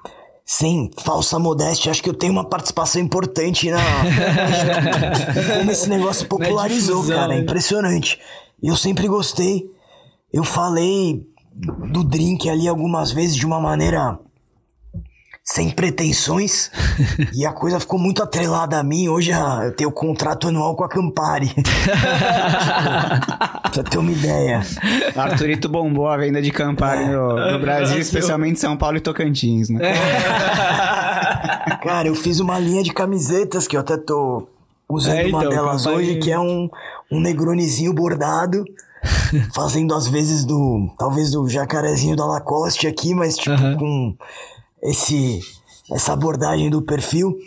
[0.58, 3.80] sem falsa modéstia, acho que eu tenho uma participação importante na.
[5.58, 7.34] como esse negócio popularizou, difusão, cara.
[7.34, 7.42] É né?
[7.42, 8.20] impressionante.
[8.62, 9.66] Eu sempre gostei.
[10.32, 11.28] Eu falei
[11.92, 14.20] do drink ali algumas vezes de uma maneira
[15.44, 16.72] sem pretensões.
[17.36, 19.10] e a coisa ficou muito atrelada a mim.
[19.10, 21.54] Hoje ah, eu tenho contrato anual com a Campari.
[23.74, 24.62] pra ter uma ideia.
[25.16, 29.80] Arthurito bombou a venda de Campari no, no Brasil, especialmente São Paulo e Tocantins, né?
[31.84, 34.48] Cara, eu fiz uma linha de camisetas que eu até tô
[34.88, 36.04] usando é, então, uma delas Campari...
[36.04, 36.70] hoje, que é um,
[37.12, 38.64] um negronizinho bordado.
[39.54, 40.90] fazendo às vezes do.
[40.98, 44.16] Talvez do jacarezinho da Lacoste aqui, mas tipo com
[44.84, 45.42] esse
[45.92, 47.38] essa abordagem do perfil.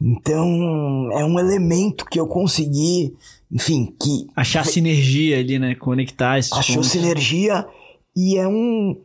[0.00, 3.14] Então, é um elemento que eu consegui,
[3.50, 6.90] enfim, que achar sinergia ali, né, conectar esses Achou pontos.
[6.90, 7.66] sinergia
[8.14, 8.96] e é um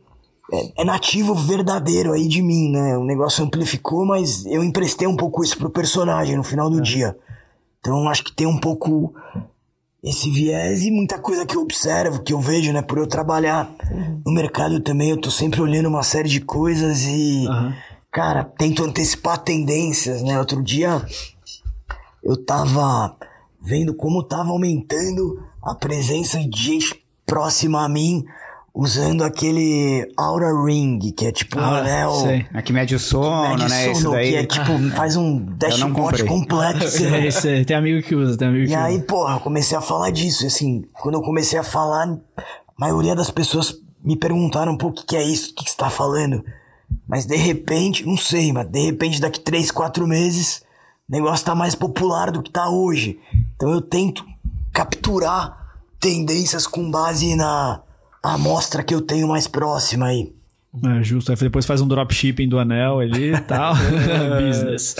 [0.52, 2.96] é, é, nativo verdadeiro aí de mim, né?
[2.98, 6.82] O negócio amplificou, mas eu emprestei um pouco isso pro personagem no final do é.
[6.82, 7.16] dia.
[7.80, 9.14] Então, acho que tem um pouco
[10.02, 12.82] esse viés e muita coisa que eu observo, que eu vejo, né?
[12.82, 13.72] Por eu trabalhar
[14.26, 17.72] no mercado também, eu tô sempre olhando uma série de coisas e, uhum.
[18.10, 20.38] cara, tento antecipar tendências, né?
[20.38, 21.00] Outro dia
[22.22, 23.16] eu tava
[23.60, 28.24] vendo como tava aumentando a presença de gente próxima a mim
[28.74, 32.12] usando aquele Aura Ring, que é tipo ah, um anel.
[32.12, 32.46] Sei.
[32.52, 33.94] A que mede o sono, mede né?
[33.94, 34.30] Sono, daí.
[34.30, 36.86] Que é tipo, faz um dashboard completo.
[36.88, 37.64] sei, sei.
[37.64, 38.84] Tem amigo que usa, tem amigo que E usa.
[38.84, 40.46] aí, porra, eu comecei a falar disso.
[40.46, 42.44] Assim, quando eu comecei a falar, a
[42.78, 45.52] maioria das pessoas me perguntaram, pô, o que, que é isso?
[45.52, 46.44] O que, que você tá falando?
[47.06, 50.62] Mas de repente, não sei, mas de repente daqui três, quatro meses,
[51.08, 53.18] o negócio tá mais popular do que tá hoje.
[53.54, 54.24] Então eu tento
[54.72, 55.58] capturar
[56.00, 57.82] tendências com base na
[58.22, 60.32] a amostra que eu tenho mais próxima aí.
[60.84, 61.30] É, justo.
[61.30, 63.74] Aí depois faz um dropshipping do anel ali e tal.
[64.40, 64.96] Business.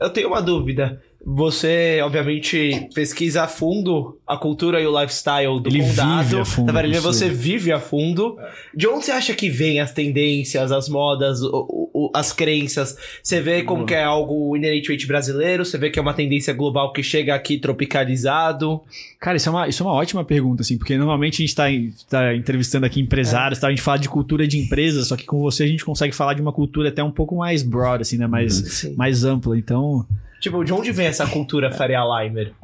[0.00, 1.02] Eu tenho uma dúvida.
[1.28, 6.22] Você, obviamente, pesquisa a fundo a cultura e o lifestyle do Ele condado.
[6.28, 8.36] Vive a fundo, Na verdade, você vive a fundo.
[8.72, 12.96] De onde você acha que vem as tendências, as modas, o, o- as crenças?
[13.20, 15.64] Você vê como que é algo inerentemente brasileiro?
[15.64, 18.80] Você vê que é uma tendência global que chega aqui tropicalizado?
[19.18, 21.68] Cara, isso é, uma, isso é uma ótima pergunta, assim, porque normalmente a gente tá,
[21.68, 25.24] em- tá entrevistando aqui empresários, tá, a gente fala de cultura de empresa, só que
[25.24, 28.16] com você a gente consegue falar de uma cultura até um pouco mais broad, assim,
[28.16, 28.28] né?
[28.28, 29.58] Mais, mais ampla.
[29.58, 30.06] Então,
[30.46, 32.54] Tipo, de onde vem essa cultura Faria Limer?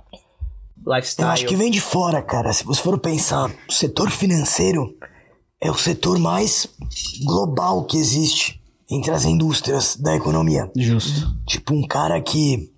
[0.86, 1.26] Lifestyle.
[1.26, 2.52] Eu acho que vem de fora, cara.
[2.52, 4.96] Se você for pensar, o setor financeiro
[5.60, 6.68] é o setor mais
[7.24, 10.70] global que existe entre as indústrias da economia.
[10.76, 11.34] justo.
[11.44, 12.70] Tipo, um cara que,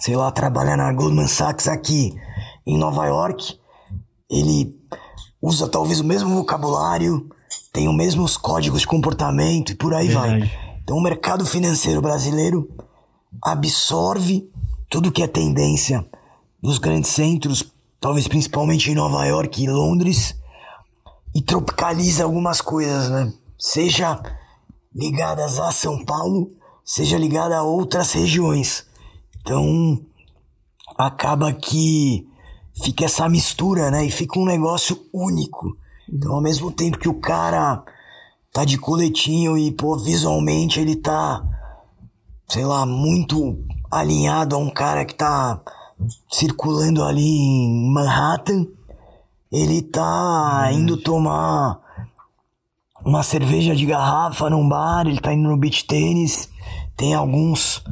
[0.00, 2.12] sei lá, trabalha na Goldman Sachs aqui
[2.66, 3.56] em Nova York,
[4.28, 4.74] ele
[5.40, 7.30] usa talvez o mesmo vocabulário,
[7.72, 10.30] tem os mesmos códigos de comportamento e por aí vai.
[10.30, 10.58] Verdade.
[10.82, 12.68] Então, o mercado financeiro brasileiro
[13.42, 14.50] absorve
[14.88, 16.04] tudo que é tendência
[16.62, 17.64] nos grandes centros,
[18.00, 20.34] talvez principalmente em Nova York e Londres,
[21.34, 23.32] e tropicaliza algumas coisas, né?
[23.58, 24.20] Seja
[24.94, 26.52] ligadas a São Paulo,
[26.84, 28.86] seja ligada a outras regiões.
[29.40, 30.00] Então,
[30.96, 32.26] acaba que
[32.82, 34.04] fica essa mistura, né?
[34.06, 35.76] E fica um negócio único.
[36.10, 37.82] Então, ao mesmo tempo que o cara
[38.52, 41.44] tá de coletinho e, pô, visualmente ele tá,
[42.48, 43.58] sei lá, muito
[43.90, 45.60] alinhado a um cara que tá
[46.30, 48.66] circulando ali em Manhattan,
[49.50, 51.80] ele tá indo tomar
[53.04, 56.48] uma cerveja de garrafa num bar, ele tá indo no beach tênis,
[56.96, 57.82] tem alguns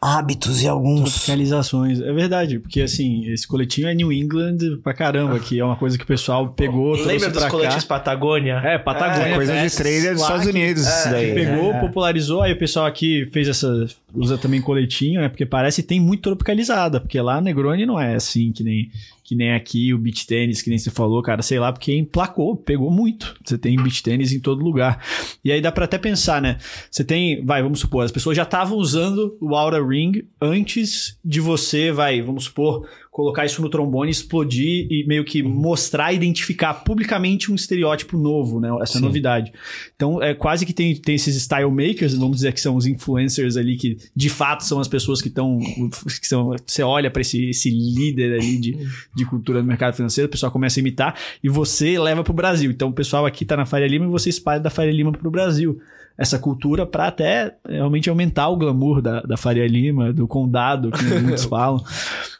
[0.00, 1.12] hábitos e alguns.
[1.14, 2.00] Tropicalizações.
[2.00, 5.98] É verdade, porque assim, esse coletinho é New England pra caramba, que é uma coisa
[5.98, 7.88] que o pessoal pegou, trouxe Lembra dos pra coletes cá.
[7.98, 8.60] Patagônia?
[8.64, 9.32] É, Patagônia.
[9.32, 11.34] É coisa de Fest, trader dos Estados Unidos, isso daí.
[11.34, 11.80] Pegou, É.
[11.80, 13.86] popularizou, aí o pessoal aqui fez essa.
[14.14, 15.28] usa também coletinho, né?
[15.28, 18.90] Porque parece que tem muito tropicalizada, porque lá Negroni não é assim que nem,
[19.28, 22.56] que nem aqui, o beach tênis, que nem você falou, cara, sei lá, porque emplacou,
[22.56, 23.36] pegou muito.
[23.44, 25.04] Você tem beach tênis em todo lugar.
[25.44, 26.56] E aí dá pra até pensar, né?
[26.90, 31.42] Você tem, vai, vamos supor, as pessoas já estavam usando o Aura Ring antes de
[31.42, 32.88] você, vai, vamos supor,
[33.18, 38.68] colocar isso no trombone, explodir e meio que mostrar, identificar publicamente um estereótipo novo, né?
[38.80, 39.00] Essa Sim.
[39.00, 39.52] novidade.
[39.96, 43.56] Então, é quase que tem, tem esses style makers, vamos dizer que são os influencers
[43.56, 47.50] ali que de fato são as pessoas que estão que são você olha para esse,
[47.50, 51.48] esse líder ali de, de cultura no mercado financeiro, o pessoal começa a imitar e
[51.48, 52.70] você leva pro Brasil.
[52.70, 55.28] Então, o pessoal aqui tá na Faria Lima e você espalha da Faria Lima pro
[55.28, 55.80] Brasil.
[56.16, 61.04] Essa cultura para até realmente aumentar o glamour da, da Faria Lima, do condado, que
[61.04, 61.82] muitos falam.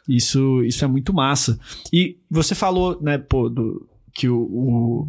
[0.09, 1.59] Isso, isso é muito massa.
[1.93, 5.07] E você falou, né, pô, do, que o, o,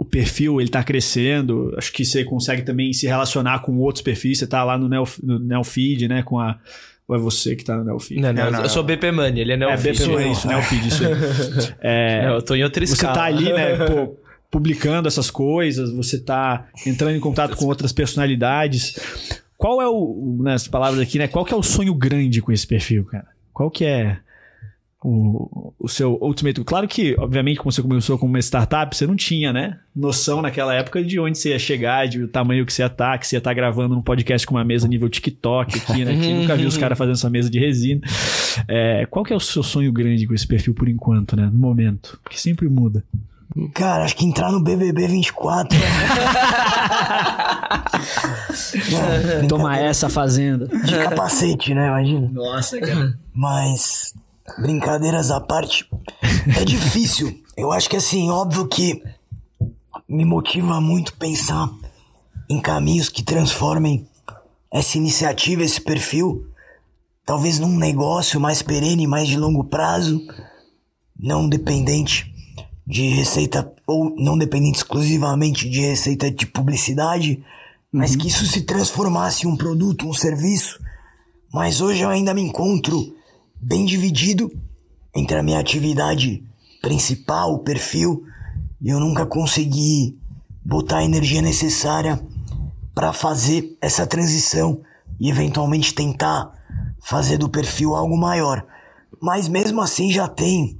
[0.00, 1.72] o perfil ele tá crescendo.
[1.78, 4.40] Acho que você consegue também se relacionar com outros perfis.
[4.40, 6.58] Você tá lá no, Neo, no Neofeed, né, com a.
[7.06, 8.20] Ou é você que tá no Neofeed?
[8.20, 10.30] Não, não, Não, não, eu sou BP Money, ele é não é, BP, Não, é
[10.30, 11.12] isso, Neofeed, isso aí.
[11.80, 13.14] É, eu tô em outra você escala.
[13.14, 14.16] tá ali, né, pô,
[14.50, 18.98] publicando essas coisas, você tá entrando em contato com outras personalidades.
[19.56, 22.66] Qual é o, nas palavras aqui, né, qual que é o sonho grande com esse
[22.66, 23.37] perfil, cara?
[23.58, 24.18] Qual que é
[25.02, 26.62] o, o seu ultimate?
[26.62, 30.72] Claro que, obviamente, como você começou como uma startup, você não tinha, né, noção naquela
[30.72, 33.34] época de onde você ia chegar, de o tamanho que você ia estar, que você
[33.34, 36.66] ia estar gravando um podcast com uma mesa nível TikTok aqui, né, que nunca vi
[36.66, 38.00] os caras fazendo essa mesa de resina.
[38.68, 41.58] É, qual que é o seu sonho grande com esse perfil por enquanto, né, no
[41.58, 42.20] momento?
[42.22, 43.02] Porque sempre muda.
[43.74, 45.76] Cara, acho que entrar no BBB 24.
[45.76, 45.80] é-
[49.40, 49.90] Não, Toma brincadeira.
[49.90, 50.66] essa fazenda.
[50.68, 51.88] De capacete, né?
[51.88, 52.28] Imagina.
[52.32, 53.18] Nossa, cara.
[53.34, 54.14] Mas,
[54.58, 55.88] brincadeiras à parte,
[56.56, 57.42] é difícil.
[57.56, 59.02] Eu acho que assim, óbvio que
[60.08, 61.68] me motiva muito pensar
[62.48, 64.06] em caminhos que transformem
[64.72, 66.46] essa iniciativa, esse perfil,
[67.26, 70.20] talvez num negócio mais perene, mais de longo prazo,
[71.18, 72.32] não dependente
[72.88, 77.44] de receita, ou não dependente exclusivamente de receita de publicidade,
[77.92, 80.80] mas que isso se transformasse em um produto, um serviço.
[81.52, 83.14] Mas hoje eu ainda me encontro
[83.60, 84.50] bem dividido
[85.14, 86.42] entre a minha atividade
[86.80, 88.24] principal, o perfil,
[88.80, 90.18] e eu nunca consegui
[90.64, 92.18] botar a energia necessária
[92.94, 94.80] para fazer essa transição
[95.20, 96.54] e eventualmente tentar
[97.02, 98.64] fazer do perfil algo maior.
[99.20, 100.78] Mas mesmo assim já tem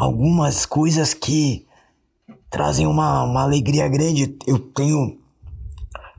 [0.00, 1.66] algumas coisas que
[2.48, 4.34] trazem uma, uma alegria grande.
[4.46, 5.18] Eu tenho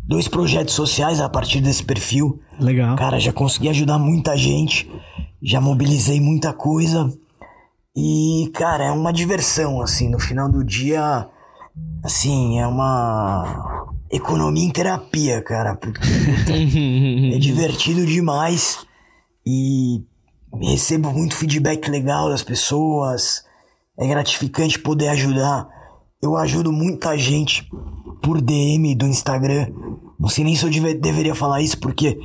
[0.07, 2.39] dois projetos sociais a partir desse perfil.
[2.59, 2.95] Legal.
[2.95, 4.89] Cara, já consegui ajudar muita gente,
[5.41, 7.11] já mobilizei muita coisa.
[7.95, 11.27] E, cara, é uma diversão, assim, no final do dia,
[12.03, 15.99] assim, é uma economia em terapia, cara, porque
[17.34, 18.86] é divertido demais
[19.45, 20.03] e
[20.61, 23.43] recebo muito feedback legal das pessoas,
[24.02, 25.68] é gratificante poder ajudar.
[26.22, 27.68] Eu ajudo muita gente
[28.22, 29.68] por DM do Instagram.
[30.20, 32.20] Não sei nem se eu deve- deveria falar isso, porque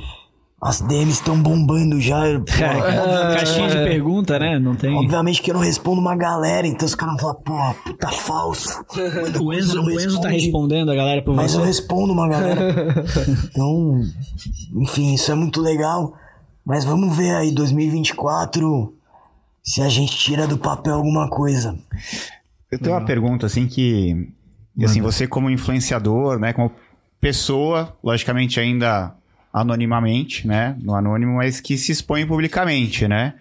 [0.61, 2.19] as DMs estão bombando já.
[2.39, 4.59] Pô, É, Caixinha de pergunta, né?
[4.59, 4.95] Não tem.
[4.95, 7.35] Obviamente que eu não respondo uma galera, então os caras vão falar,
[7.73, 8.69] pô, puta falso.
[9.41, 10.33] O Enzo, o Enzo tá Responde.
[10.45, 11.59] respondendo a galera por Mas você.
[11.59, 13.05] eu respondo uma galera.
[13.51, 14.01] Então,
[14.81, 16.13] enfim, isso é muito legal.
[16.65, 18.93] Mas vamos ver aí, 2024,
[19.67, 21.77] se a gente tira do papel alguma coisa.
[22.71, 24.29] Eu tenho uma pergunta, assim, que...
[24.81, 26.53] Assim, você como influenciador, né?
[26.53, 26.71] Como
[27.19, 29.13] pessoa, logicamente ainda
[29.51, 30.77] anonimamente, né?
[30.81, 33.33] No anônimo, mas que se expõe publicamente, né?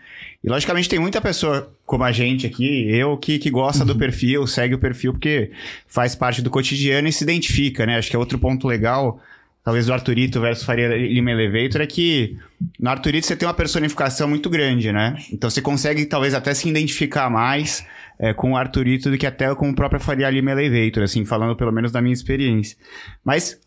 [0.43, 4.49] E logicamente tem muita pessoa como a gente aqui, eu, que, que gosta do perfil,
[4.49, 5.53] segue o perfil porque
[5.87, 7.99] faz parte do cotidiano e se identifica, né?
[7.99, 9.21] Acho que é outro ponto legal,
[9.67, 12.39] talvez do Arthurito versus Faria Lima Elevator, é que
[12.79, 15.17] no Arthurito você tem uma personificação muito grande, né?
[15.33, 17.85] Então você consegue talvez até se identificar mais
[18.17, 21.57] é, com o Arthurito do que até com o próprio Faria Lima Elevator, assim, falando
[21.57, 22.79] pelo menos da minha experiência.
[23.25, 23.59] Mas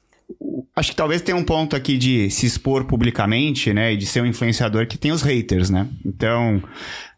[0.73, 3.91] acho que talvez tenha um ponto aqui de se expor publicamente, né?
[3.91, 5.85] E de ser um influenciador que tem os haters, né?
[6.05, 6.63] Então,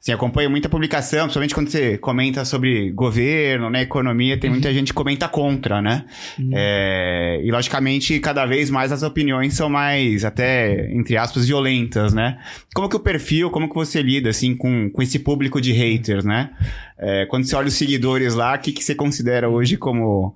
[0.02, 3.84] assim, acompanho muita publicação, principalmente quando você comenta sobre governo, né?
[3.84, 6.06] Economia, tem muita gente que comenta contra, né?
[6.54, 12.40] É, e, logicamente, cada vez mais as opiniões são mais, até, entre aspas, violentas, né?
[12.74, 16.26] Como que o perfil, como que você lida, assim, com, com esse público de haters,
[16.26, 16.50] né?
[16.98, 20.36] É, quando você olha os seguidores lá, o que, que você considera hoje como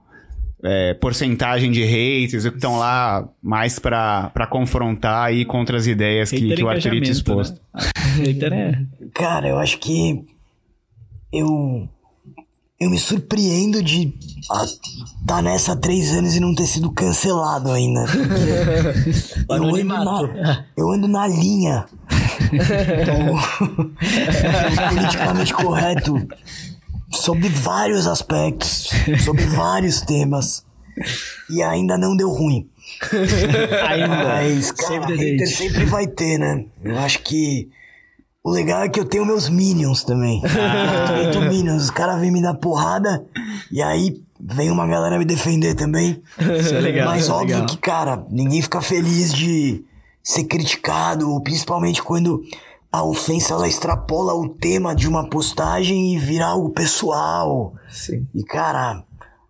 [0.63, 5.85] é, porcentagem de haters, o que estão lá mais pra pra confrontar aí contra as
[5.85, 7.51] ideias que, Hater que o Arthurito expôs.
[7.51, 7.57] né?
[8.15, 8.85] Hater é.
[9.13, 10.25] Cara, eu acho que
[11.31, 11.87] eu
[12.79, 14.13] eu me surpreendo de
[14.51, 14.65] ah,
[15.25, 18.05] tá nessa há três anos e não ter sido cancelado ainda.
[19.49, 21.85] eu, ando na, eu ando na linha
[23.05, 23.35] do
[24.89, 26.27] politicamente correto
[27.11, 28.89] sobre vários aspectos,
[29.23, 30.65] sobre vários temas.
[31.49, 32.69] E ainda não deu ruim.
[33.89, 34.23] Ainda.
[34.23, 36.65] Mas, cara, hater sempre vai ter, né?
[36.83, 37.69] Eu acho que
[38.45, 40.39] o legal é que eu tenho meus minions também.
[40.55, 41.23] Ah.
[41.23, 41.83] Eu tenho minions.
[41.83, 43.25] Os caras vêm me dar porrada
[43.71, 46.21] e aí vem uma galera me defender também.
[46.59, 47.07] Isso é legal.
[47.07, 47.65] Mas é óbvio legal.
[47.65, 49.83] que, cara, ninguém fica feliz de
[50.21, 52.43] ser criticado, principalmente quando
[52.91, 57.73] a ofensa ela extrapola o tema de uma postagem e vira algo pessoal.
[57.89, 58.27] Sim.
[58.33, 59.03] E, cara,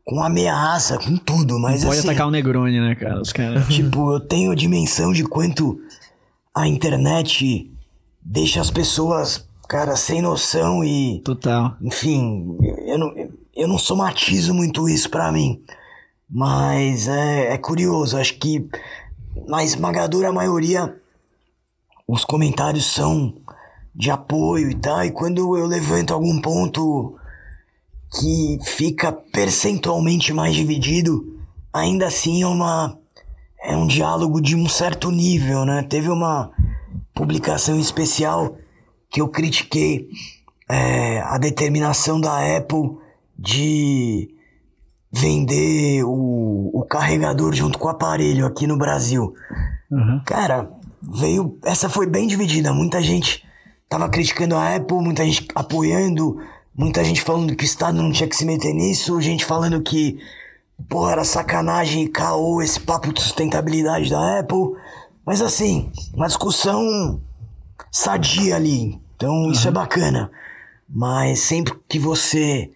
[0.05, 2.07] com ameaça, com tudo, mas Pode assim.
[2.07, 3.19] atacar o Negroni, né, cara?
[3.21, 3.67] Os caras.
[3.67, 5.79] Tipo, eu tenho a dimensão de quanto
[6.53, 7.69] a internet
[8.25, 11.21] deixa as pessoas, cara, sem noção e.
[11.23, 11.77] Total.
[11.79, 12.57] Enfim,
[12.87, 13.13] eu não,
[13.55, 15.63] eu não somatizo muito isso pra mim.
[16.27, 18.67] Mas é, é curioso, acho que
[19.47, 20.99] na esmagadora maioria
[22.07, 23.35] os comentários são
[23.93, 25.05] de apoio e tal.
[25.05, 27.15] E quando eu levanto algum ponto
[28.19, 31.37] que fica percentualmente mais dividido,
[31.71, 32.97] ainda assim é uma
[33.63, 35.83] é um diálogo de um certo nível, né?
[35.83, 36.51] Teve uma
[37.15, 38.57] publicação especial
[39.09, 40.09] que eu critiquei
[40.69, 42.97] é, a determinação da Apple
[43.39, 44.29] de
[45.11, 49.33] vender o, o carregador junto com o aparelho aqui no Brasil.
[49.89, 50.21] Uhum.
[50.25, 50.69] Cara,
[51.01, 51.57] veio.
[51.63, 52.73] Essa foi bem dividida.
[52.73, 53.45] Muita gente
[53.87, 56.37] tava criticando a Apple, muita gente apoiando,
[56.75, 60.19] muita gente falando que o Estado não tinha que se meter nisso, gente falando que,
[60.89, 64.73] porra, era sacanagem e caô esse papo de sustentabilidade da Apple.
[65.25, 67.21] Mas assim, uma discussão
[67.91, 68.99] sadia ali.
[69.15, 70.31] Então isso é bacana.
[70.87, 72.71] Mas sempre que você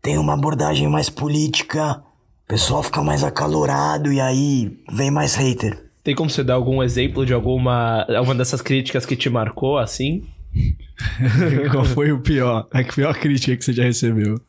[0.00, 2.02] tem uma abordagem mais política,
[2.44, 5.90] o pessoal fica mais acalorado e aí vem mais hater.
[6.02, 10.26] Tem como você dar algum exemplo de alguma, alguma dessas críticas que te marcou, assim?
[11.70, 12.66] Qual foi o pior?
[12.72, 14.40] A pior crítica que você já recebeu?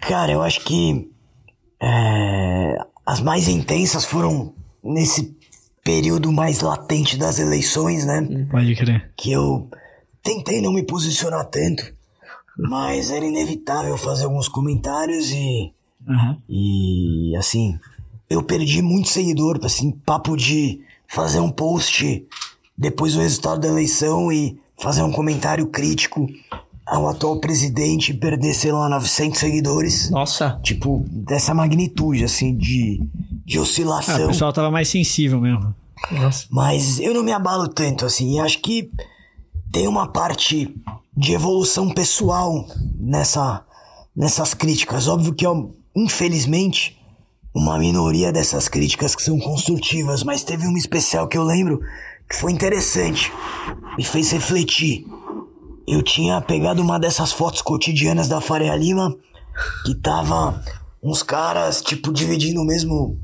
[0.00, 1.10] Cara, eu acho que
[1.80, 4.54] é, as mais intensas foram
[4.84, 5.36] nesse
[5.86, 8.20] período mais latente das eleições, né?
[8.50, 9.12] Pode crer.
[9.16, 9.70] Que eu
[10.20, 11.84] tentei não me posicionar tanto,
[12.58, 15.72] mas era inevitável fazer alguns comentários e
[16.08, 16.36] Aham.
[16.48, 17.78] E assim,
[18.28, 22.26] eu perdi muito seguidor, assim, papo de fazer um post
[22.76, 26.26] depois do resultado da eleição e fazer um comentário crítico
[26.84, 30.10] ao atual presidente e perder, sei lá, 900 seguidores.
[30.10, 30.60] Nossa.
[30.62, 33.00] Tipo, dessa magnitude, assim, de,
[33.46, 34.24] de Ah, oscilação.
[34.24, 35.74] o pessoal tava mais sensível mesmo.
[36.10, 36.46] Nossa.
[36.50, 38.34] Mas eu não me abalo tanto, assim.
[38.36, 38.90] e Acho que
[39.72, 40.74] tem uma parte
[41.16, 42.66] de evolução pessoal
[42.98, 43.64] nessa,
[44.14, 45.08] nessas críticas.
[45.08, 46.98] Óbvio que, ó, infelizmente,
[47.54, 51.80] uma minoria dessas críticas que são construtivas, mas teve uma especial que eu lembro
[52.28, 53.32] que foi interessante.
[53.96, 55.06] Me fez refletir.
[55.86, 59.16] Eu tinha pegado uma dessas fotos cotidianas da Faria Lima
[59.84, 60.60] que tava
[61.02, 63.16] uns caras, tipo, dividindo o mesmo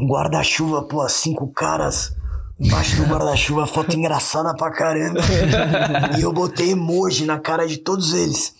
[0.00, 2.14] guarda-chuva, pô, cinco caras
[2.58, 5.20] embaixo do guarda-chuva, foto engraçada pra caramba.
[6.18, 8.54] e eu botei emoji na cara de todos eles.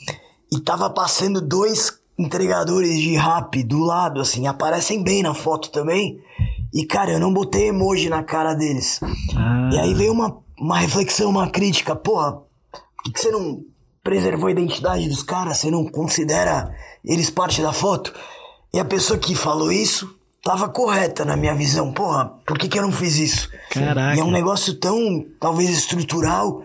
[0.52, 6.20] E tava passando dois entregadores de rap do lado, assim, aparecem bem na foto também.
[6.72, 9.00] E, cara, eu não botei emoji na cara deles.
[9.36, 9.70] Ah.
[9.72, 11.94] E aí veio uma, uma reflexão, uma crítica.
[11.94, 13.62] Porra, por que, que você não
[14.02, 15.58] preservou a identidade dos caras?
[15.58, 16.74] Você não considera
[17.04, 18.12] eles parte da foto?
[18.72, 21.92] E a pessoa que falou isso tava correta na minha visão.
[21.92, 23.48] Porra, por que, que eu não fiz isso?
[23.70, 24.16] Caraca.
[24.16, 26.62] E é um negócio tão, talvez, estrutural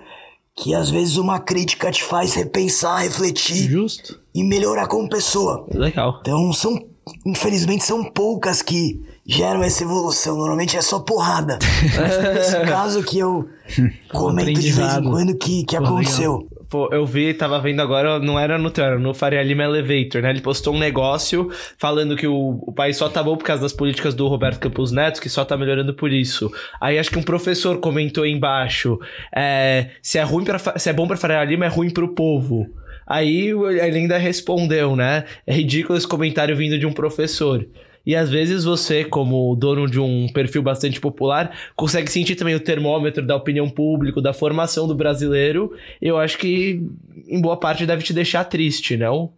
[0.56, 4.20] que às vezes uma crítica te faz repensar, refletir Justo.
[4.36, 5.66] e melhorar como pessoa.
[5.74, 6.18] Legal.
[6.20, 6.78] Então são,
[7.26, 10.36] infelizmente, são poucas que geram essa evolução.
[10.36, 11.58] Normalmente é só porrada.
[11.98, 13.48] Mas nesse caso que eu
[14.12, 16.48] comento de vez em quando que, que Pô, aconteceu.
[16.70, 20.30] Pô, eu vi, tava vendo agora, não era no era no Faria Lima Elevator, né?
[20.30, 21.50] Ele postou um negócio
[21.80, 24.92] falando que o, o país só tá bom por causa das políticas do Roberto Campos
[24.92, 26.52] Neto, que só tá melhorando por isso.
[26.80, 29.00] Aí acho que um professor comentou aí embaixo,
[29.36, 32.68] é, se é ruim para se é bom pra Faria Lima, é ruim pro povo.
[33.08, 35.26] Aí ele ainda respondeu, né?
[35.48, 37.66] É ridículo esse comentário vindo de um professor.
[38.06, 42.60] E às vezes você, como dono de um perfil bastante popular, consegue sentir também o
[42.60, 45.72] termômetro da opinião pública, da formação do brasileiro.
[46.02, 46.82] Eu acho que,
[47.28, 49.32] em boa parte, deve te deixar triste, não?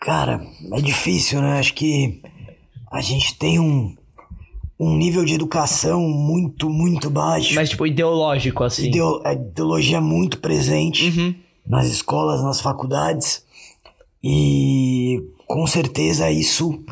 [0.00, 0.40] Cara,
[0.72, 1.58] é difícil, né?
[1.58, 2.20] Acho que
[2.92, 3.94] a gente tem um,
[4.78, 7.54] um nível de educação muito, muito baixo.
[7.54, 8.88] Mas, tipo, ideológico, assim.
[8.88, 11.34] Ideo- a ideologia muito presente Uhum.
[11.66, 13.44] nas escolas, nas faculdades.
[14.22, 16.82] E com certeza isso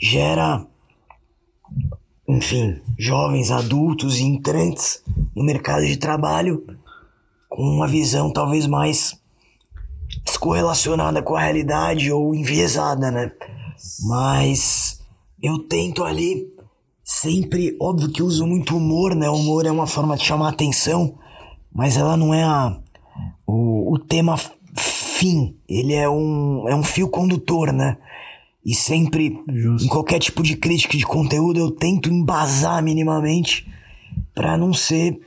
[0.00, 0.64] gera,
[2.28, 5.02] enfim, jovens, adultos e entrantes
[5.34, 6.64] no mercado de trabalho
[7.48, 9.20] com uma visão talvez mais
[10.24, 13.32] descorrelacionada com a realidade ou enviesada, né?
[14.06, 15.00] Mas
[15.42, 16.46] eu tento ali
[17.02, 19.28] sempre, óbvio que uso muito humor, né?
[19.28, 21.18] O humor é uma forma de chamar atenção,
[21.72, 22.78] mas ela não é a,
[23.46, 24.36] o, o tema
[24.76, 27.96] fim, ele é um, é um fio condutor, né?
[28.68, 29.86] E sempre, Justo.
[29.86, 33.66] em qualquer tipo de crítica de conteúdo, eu tento embasar minimamente
[34.34, 35.18] pra não ser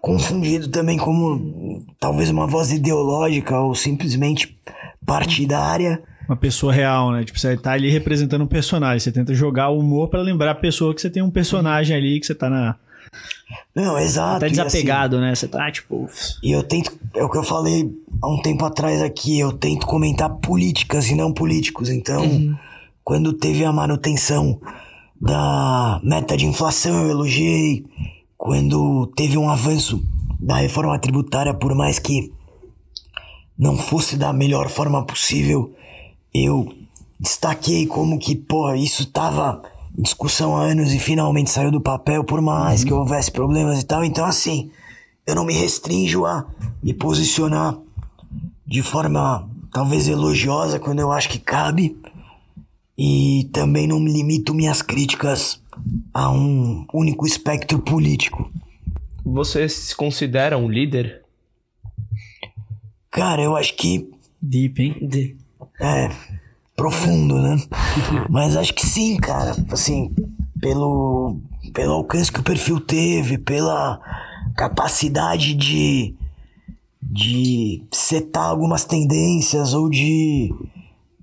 [0.00, 4.58] confundido também como talvez uma voz ideológica ou simplesmente
[5.06, 6.02] partidária.
[6.28, 7.22] Uma pessoa real, né?
[7.22, 8.98] Tipo, você tá ali representando um personagem.
[8.98, 12.18] Você tenta jogar o humor pra lembrar a pessoa que você tem um personagem ali,
[12.18, 12.74] que você tá na.
[13.74, 14.40] Não, exato.
[14.40, 15.34] Tá e assim, desapegado, né?
[15.34, 16.08] Você tá, tipo.
[16.42, 17.90] E eu tento, é o que eu falei
[18.22, 21.88] há um tempo atrás aqui, eu tento comentar políticas e não políticos.
[21.88, 22.56] Então,
[23.04, 24.60] quando teve a manutenção
[25.20, 27.84] da meta de inflação, eu elogiei.
[28.36, 30.02] Quando teve um avanço
[30.40, 32.32] da reforma tributária, por mais que
[33.58, 35.74] não fosse da melhor forma possível,
[36.32, 36.72] eu
[37.18, 39.62] destaquei como que, pô, isso tava
[39.96, 44.04] discussão há anos e finalmente saiu do papel, por mais que houvesse problemas e tal.
[44.04, 44.70] Então, assim,
[45.26, 46.46] eu não me restringo a
[46.82, 47.78] me posicionar
[48.66, 51.98] de forma talvez elogiosa quando eu acho que cabe.
[52.96, 55.62] E também não me limito minhas críticas
[56.12, 58.50] a um único espectro político.
[59.24, 61.22] Você se considera um líder?
[63.10, 64.10] Cara, eu acho que
[64.42, 65.36] Deep, hein?
[65.78, 66.08] É,
[66.80, 67.62] profundo, né?
[68.30, 69.54] Mas acho que sim, cara.
[69.70, 70.10] Assim,
[70.58, 71.36] pelo,
[71.74, 74.00] pelo alcance que o perfil teve, pela
[74.56, 76.14] capacidade de,
[77.02, 80.54] de setar algumas tendências ou de,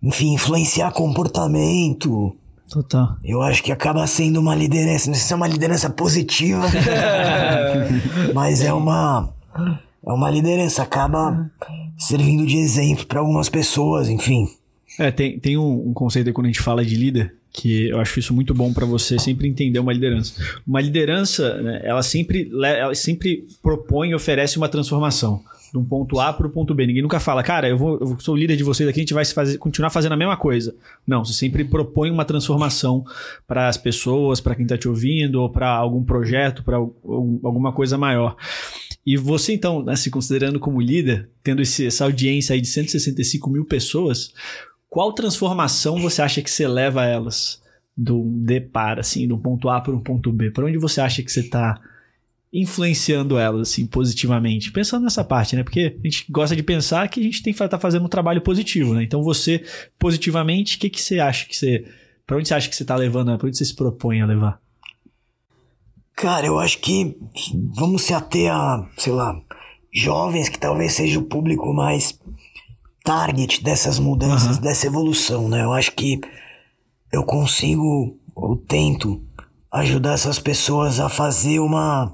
[0.04, 2.36] enfim, influenciar comportamento.
[2.70, 3.16] Total.
[3.24, 5.08] Eu acho que acaba sendo uma liderança.
[5.08, 6.68] Não sei se é uma liderança positiva,
[8.36, 9.28] mas é uma,
[10.06, 10.84] é uma liderança.
[10.84, 11.50] Acaba
[11.98, 14.48] servindo de exemplo para algumas pessoas, enfim.
[15.00, 18.00] É, tem, tem um, um conceito aí quando a gente fala de líder, que eu
[18.00, 20.34] acho isso muito bom pra você sempre entender uma liderança.
[20.66, 25.42] Uma liderança, né, ela sempre, ela sempre propõe e oferece uma transformação.
[25.72, 26.88] De um ponto A para o ponto B.
[26.88, 29.14] Ninguém nunca fala, cara, eu, vou, eu sou o líder de vocês aqui, a gente
[29.14, 30.74] vai fazer- continuar fazendo a mesma coisa.
[31.06, 33.04] Não, você sempre propõe uma transformação
[33.46, 37.98] para as pessoas, para quem está te ouvindo, ou para algum projeto, para alguma coisa
[37.98, 38.38] maior.
[39.06, 43.50] E você, então, né, se considerando como líder, tendo esse- essa audiência aí de 165
[43.50, 44.32] mil pessoas,
[44.98, 47.62] qual transformação você acha que você leva elas
[47.96, 50.50] do D para, assim, do ponto A para um ponto B?
[50.50, 51.80] Para onde você acha que você está
[52.52, 54.72] influenciando elas, assim, positivamente?
[54.72, 55.62] Pensando nessa parte, né?
[55.62, 58.42] Porque a gente gosta de pensar que a gente tem que estar fazendo um trabalho
[58.42, 59.04] positivo, né?
[59.04, 59.64] Então você,
[60.00, 61.86] positivamente, o que, que você acha que você...
[62.26, 63.38] Para onde você acha que você está levando?
[63.38, 64.60] Para onde você se propõe a levar?
[66.16, 67.16] Cara, eu acho que
[67.54, 69.40] vamos se ater a, sei lá,
[69.94, 72.20] jovens que talvez seja o público mais
[73.08, 75.64] target dessas mudanças, dessa evolução, né?
[75.64, 76.20] Eu acho que
[77.10, 79.24] eu consigo ou tento
[79.72, 82.14] ajudar essas pessoas a fazer uma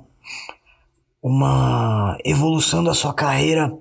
[1.21, 3.75] uma evolução da sua carreira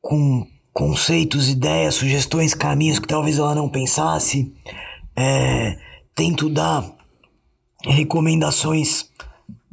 [0.00, 4.50] com conceitos, ideias, sugestões, caminhos que talvez ela não pensasse.
[5.14, 5.76] É,
[6.14, 6.90] tento dar
[7.84, 9.10] recomendações,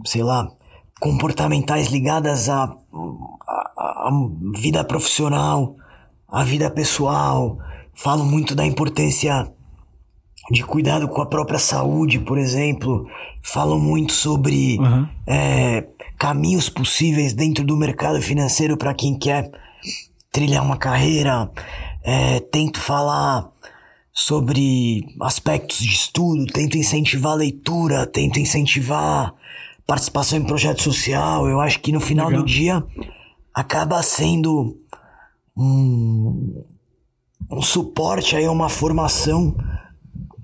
[0.05, 0.51] sei lá,
[0.99, 2.75] comportamentais ligadas à,
[3.47, 4.11] à, à
[4.55, 5.77] vida profissional,
[6.31, 7.57] à vida pessoal.
[7.93, 9.51] Falo muito da importância
[10.49, 13.05] de cuidado com a própria saúde, por exemplo.
[13.43, 15.07] Falo muito sobre Uhum.
[15.27, 15.85] é,
[16.17, 19.51] caminhos possíveis dentro do mercado financeiro para quem quer
[20.31, 21.49] trilhar uma carreira.
[22.03, 23.49] É, tento falar
[24.13, 29.33] sobre aspectos de estudo, tento incentivar a leitura, tento incentivar
[29.87, 31.47] participação em projeto social.
[31.47, 32.43] Eu acho que no final Legal.
[32.43, 32.83] do dia
[33.53, 34.77] acaba sendo
[35.61, 36.63] um,
[37.51, 39.55] um suporte aí uma formação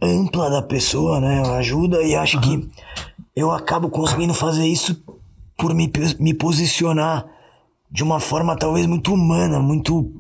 [0.02, 1.42] ampla da pessoa, né?
[1.58, 2.70] Ajuda e acho que
[3.36, 5.02] eu acabo conseguindo fazer isso
[5.58, 7.26] por me, me posicionar
[7.90, 10.12] de uma forma talvez muito humana, muito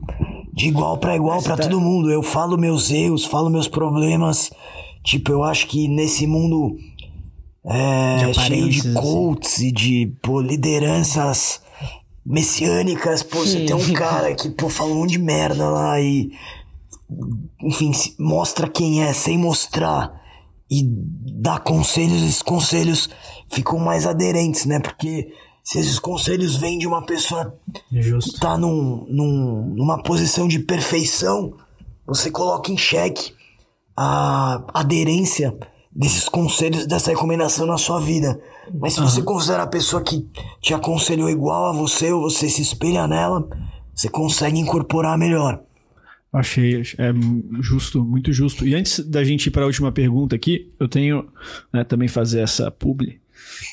[0.53, 2.09] de igual para igual para todo mundo.
[2.09, 4.49] Eu falo meus erros, falo meus problemas.
[5.03, 6.75] Tipo, eu acho que nesse mundo
[7.63, 8.93] é, De cheio de assim.
[8.93, 11.61] coaches e de pô, lideranças
[12.27, 16.29] messiânicas, pô, você tem um cara que pô, fala um monte de merda lá e
[17.63, 20.21] enfim, mostra quem é sem mostrar
[20.69, 23.09] e dá conselhos, esses conselhos
[23.49, 24.81] ficam mais aderentes, né?
[24.81, 25.31] Porque
[25.63, 27.57] se esses conselhos vêm de uma pessoa
[27.89, 28.33] Justo.
[28.33, 31.53] que tá num, num, numa posição de perfeição,
[32.05, 33.33] você coloca em xeque
[33.95, 35.57] a aderência
[35.97, 38.39] desses conselhos, dessa recomendação na sua vida.
[38.79, 40.27] Mas se você considera a pessoa que
[40.61, 43.47] te aconselhou igual a você, ou você se espelha nela,
[43.95, 45.59] você consegue incorporar melhor.
[46.31, 47.11] Achei é
[47.61, 48.67] justo, muito justo.
[48.67, 51.27] E antes da gente ir para a última pergunta aqui, eu tenho
[51.73, 53.19] né, também fazer essa publi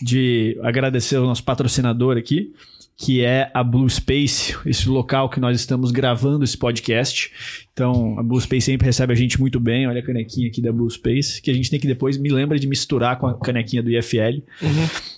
[0.00, 2.54] de agradecer ao nosso patrocinador aqui,
[2.96, 7.32] que é a Blue Space, esse local que nós estamos gravando esse podcast.
[7.72, 9.88] Então, a Blue Space sempre recebe a gente muito bem.
[9.88, 12.58] Olha a canequinha aqui da Blue Space, que a gente tem que depois me lembra
[12.58, 14.42] de misturar com a canequinha do IFL.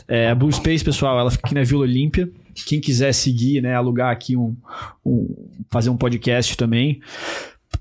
[0.09, 2.31] É, a Blue Space, pessoal, ela fica aqui na Vila Olímpia.
[2.67, 4.57] Quem quiser seguir, né, alugar aqui um,
[5.05, 5.29] um
[5.71, 7.01] fazer um podcast também,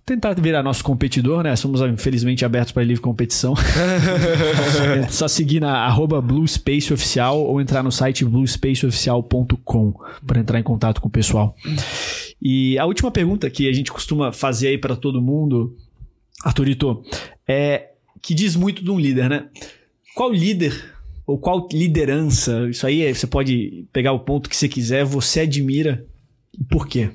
[0.06, 1.56] tentar virar nosso competidor, né?
[1.56, 3.54] Somos infelizmente abertos para livre competição.
[5.04, 9.94] é só seguir na arroba Blue Space Oficial ou entrar no site bluespaceoficial.com
[10.26, 11.56] para entrar em contato com o pessoal.
[12.42, 15.76] E a última pergunta que a gente costuma fazer aí para todo mundo,
[16.44, 17.04] Arthurito,
[17.48, 17.90] é
[18.22, 19.46] que diz muito de um líder, né?
[20.16, 24.68] Qual líder ou qual liderança, isso aí é- você pode pegar o ponto que você
[24.68, 26.06] quiser, você admira
[26.60, 27.10] e por quê?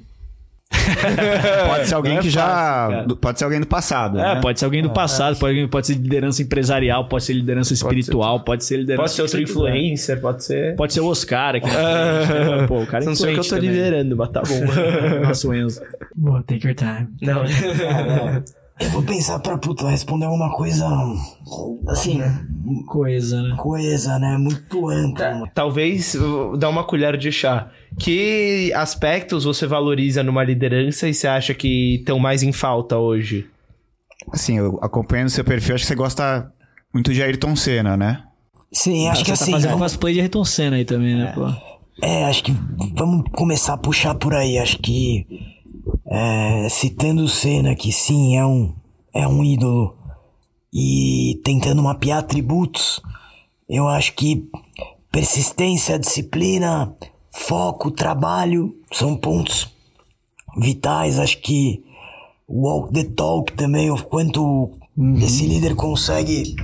[1.68, 2.43] Pode ser alguém Não é que já.
[2.43, 3.07] fácil, cara.
[3.07, 4.18] do- pode ser alguém do passado.
[4.18, 4.41] É, né?
[4.41, 8.64] pode ser alguém do passado, pode, pode ser liderança empresarial, pode ser liderança espiritual, pode
[8.64, 9.03] ser liderança.
[9.03, 9.41] Pode ser quiser.
[9.43, 10.76] influencer, pode ser.
[10.76, 12.66] Pode ser o Oscar aqui frente, né?
[12.66, 13.70] Pô, o cara é Não sei o que eu tô também.
[13.70, 14.61] liderando, mas tá bom.
[15.26, 15.80] Nosso Enzo.
[16.14, 17.09] Boa, take your time.
[17.22, 17.43] Não,
[18.81, 20.87] Eu vou pensar pra puta, responder uma coisa
[21.89, 22.20] assim,
[22.87, 23.55] Coisa, né?
[23.57, 24.37] coesa, né?
[24.39, 25.49] Muito ampla.
[25.55, 27.70] Talvez uh, dar uma colher de chá.
[27.99, 33.47] Que aspectos você valoriza numa liderança e você acha que estão mais em falta hoje?
[34.33, 36.53] Assim, eu acompanhando seu perfil, acho que você gosta
[36.95, 38.22] muito de Ayrton Senna, né?
[38.72, 39.51] Sim, acho que Você assim.
[39.53, 41.47] tá fazendo vamos- cosplay de Ayrton Senna aí também, né, pô?
[42.03, 42.55] É, acho que
[42.95, 44.59] vamos começar a puxar por aí.
[44.59, 45.26] Acho que
[46.11, 48.74] é, citando o Senna, que sim, é um,
[49.14, 49.96] é um ídolo,
[50.72, 53.00] e tentando mapear atributos,
[53.68, 54.48] eu acho que
[55.11, 56.94] persistência, disciplina,
[57.30, 59.68] foco, trabalho são pontos
[60.56, 61.18] vitais.
[61.18, 61.84] Acho que
[62.48, 64.72] walk the talk também, o quanto
[65.22, 66.56] esse líder consegue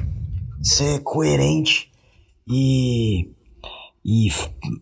[0.61, 1.91] ser coerente
[2.49, 3.31] e
[4.09, 4.29] e,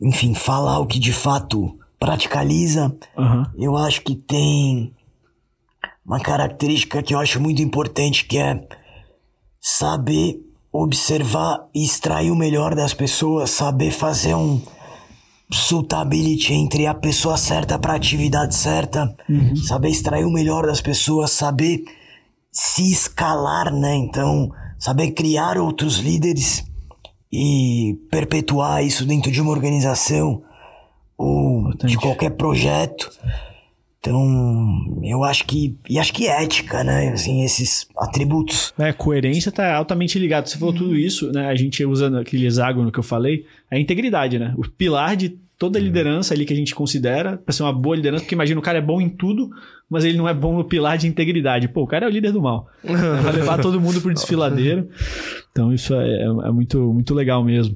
[0.02, 2.94] enfim, falar o que de fato praticaliza.
[3.16, 3.50] Aham.
[3.56, 4.92] Eu acho que tem
[6.04, 8.62] uma característica que eu acho muito importante, que é
[9.58, 10.38] saber
[10.70, 14.60] observar e extrair o melhor das pessoas, saber fazer um
[15.50, 19.14] suitability entre a pessoa certa para a atividade certa,
[19.66, 21.84] saber extrair o melhor das pessoas, saber
[22.52, 23.94] se escalar, né?
[23.94, 26.64] Então, saber criar outros líderes
[27.32, 30.42] e perpetuar isso dentro de uma organização
[31.16, 31.90] ou Importante.
[31.90, 33.10] de qualquer projeto.
[33.98, 35.78] Então, eu acho que.
[35.88, 37.08] E acho que ética, né?
[37.08, 38.74] Assim, esses atributos.
[38.78, 40.46] É, coerência tá altamente ligado.
[40.46, 41.46] Você falou tudo isso, né?
[41.46, 44.52] A gente usando aquele hexágono que eu falei, é a integridade, né?
[44.58, 47.96] O pilar de toda a liderança ali que a gente considera para ser uma boa
[47.96, 49.48] liderança, porque imagina o cara é bom em tudo,
[49.88, 51.68] mas ele não é bom no pilar de integridade.
[51.68, 52.68] Pô, o cara é o líder do mal.
[52.84, 54.88] Vai levar todo mundo pro desfiladeiro.
[55.50, 57.74] Então isso é, é, é muito, muito legal mesmo.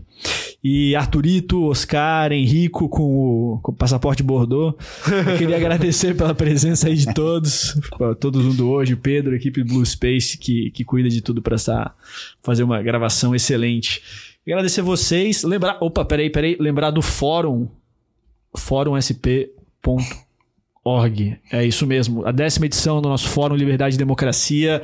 [0.62, 4.74] E Arthurito, Oscar, Henrico com o, com o passaporte Bordeaux.
[5.06, 7.78] Eu queria agradecer pela presença aí de todos,
[8.18, 11.56] todos um do hoje, Pedro, equipe Blue Space que, que cuida de tudo para
[12.42, 14.02] fazer uma gravação excelente.
[14.46, 15.42] Agradecer vocês.
[15.44, 15.78] Lembrar.
[15.80, 16.56] Opa, peraí, peraí.
[16.58, 17.68] Lembrar do fórum.
[18.56, 21.38] fórumsp.org.
[21.52, 22.26] É isso mesmo.
[22.26, 24.82] A décima edição do nosso Fórum Liberdade e Democracia.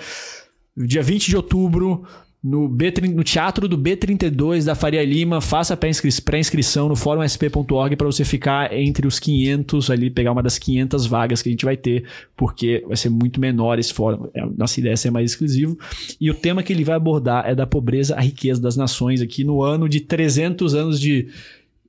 [0.76, 2.04] Dia 20 de outubro
[2.44, 5.40] no, B, no teatro do B32 da Faria Lima.
[5.40, 11.06] Faça pré-inscrição no fórumsp.org para você ficar entre os 500 ali, pegar uma das 500
[11.06, 12.04] vagas que a gente vai ter,
[12.36, 14.28] porque vai ser muito menor esse fórum.
[14.34, 15.78] É, nossa ideia é ser mais exclusivo.
[16.20, 19.42] E o tema que ele vai abordar é da pobreza à riqueza das nações aqui
[19.42, 21.28] no ano de 300 anos de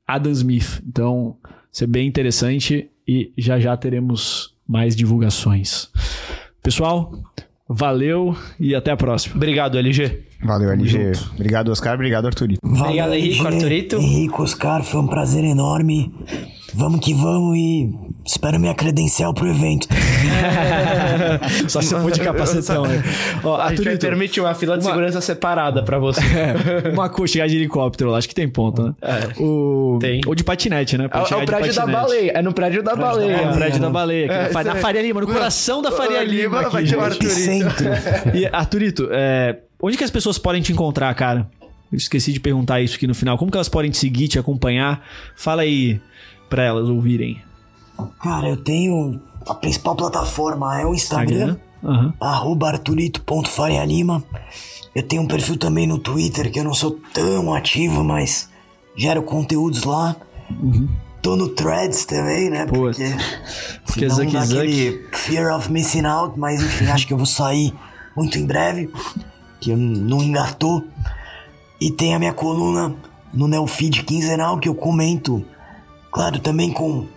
[0.08, 0.82] Adam Smith.
[0.88, 5.89] Então, vai ser bem interessante e já já teremos mais divulgações.
[6.64, 7.12] Pessoal,
[7.68, 9.36] valeu e até a próxima.
[9.36, 10.24] Obrigado, LG.
[10.43, 11.11] Valeu, LG.
[11.34, 11.95] Obrigado, Oscar.
[11.95, 12.59] Obrigado, Arturito.
[12.63, 13.95] Valeu, Obrigado, Henrique, Arturito.
[13.97, 16.13] Henrique, Oscar, foi um prazer enorme.
[16.74, 17.89] Vamos que vamos e
[18.26, 19.88] espero minha credencial pro evento.
[21.69, 23.03] Só se for de capacetão, né?
[23.43, 24.91] Ó, a gente vai permitir uma fila de uma...
[24.91, 26.21] segurança separada pra você.
[26.36, 28.93] É, uma coisa chegar de helicóptero lá, acho que tem ponto, né?
[29.01, 29.41] É.
[29.41, 29.97] O...
[30.01, 30.21] Tem.
[30.26, 31.09] Ou de patinete, né?
[31.11, 32.32] é, é o prédio da baleia.
[32.32, 33.36] É no prédio da baleia.
[33.36, 34.32] É, no prédio da baleia.
[34.32, 36.61] É, na Faria Lima, no coração da Faria Lima.
[36.61, 37.84] Aqui, vai ter o Arturito.
[38.34, 41.47] E, Arturito, é, onde que as pessoas podem te encontrar, cara?
[41.91, 43.38] Eu esqueci de perguntar isso aqui no final.
[43.38, 45.05] Como que elas podem te seguir, te acompanhar?
[45.36, 45.99] Fala aí
[46.49, 47.41] para elas ouvirem?
[48.20, 49.22] Cara, eu tenho.
[49.48, 52.14] A principal plataforma é o Instagram, Instagram?
[52.20, 52.66] Uhum.
[52.66, 54.24] arturito.farialima.
[54.96, 58.50] Eu tenho um perfil também no Twitter, que eu não sou tão ativo, mas
[58.96, 60.16] gero conteúdos lá.
[60.50, 60.88] Uhum.
[61.22, 62.66] Tô no Threads também, né?
[62.66, 63.16] Porque,
[63.86, 67.74] porque senão dá aquele fear of missing out, mas enfim, acho que eu vou sair
[68.16, 68.91] muito em breve,
[69.60, 70.84] que eu não engatou.
[71.80, 72.96] E tem a minha coluna
[73.34, 75.46] no Neofeed quinzenal que eu comento
[76.16, 77.08] Claro, também com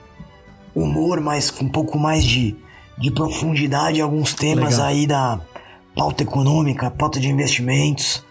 [0.81, 2.55] humor, mas com um pouco mais de,
[2.97, 4.87] de profundidade alguns temas Legal.
[4.87, 5.41] aí da
[5.95, 8.24] pauta econômica, pauta de investimentos.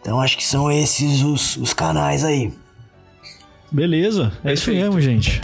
[0.00, 2.52] Então acho que são esses os, os canais aí.
[3.70, 4.52] Beleza, é Perfeito.
[4.54, 5.40] isso mesmo, gente.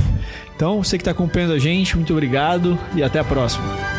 [0.57, 3.94] Então, você que está acompanhando a gente, muito obrigado e até a próxima.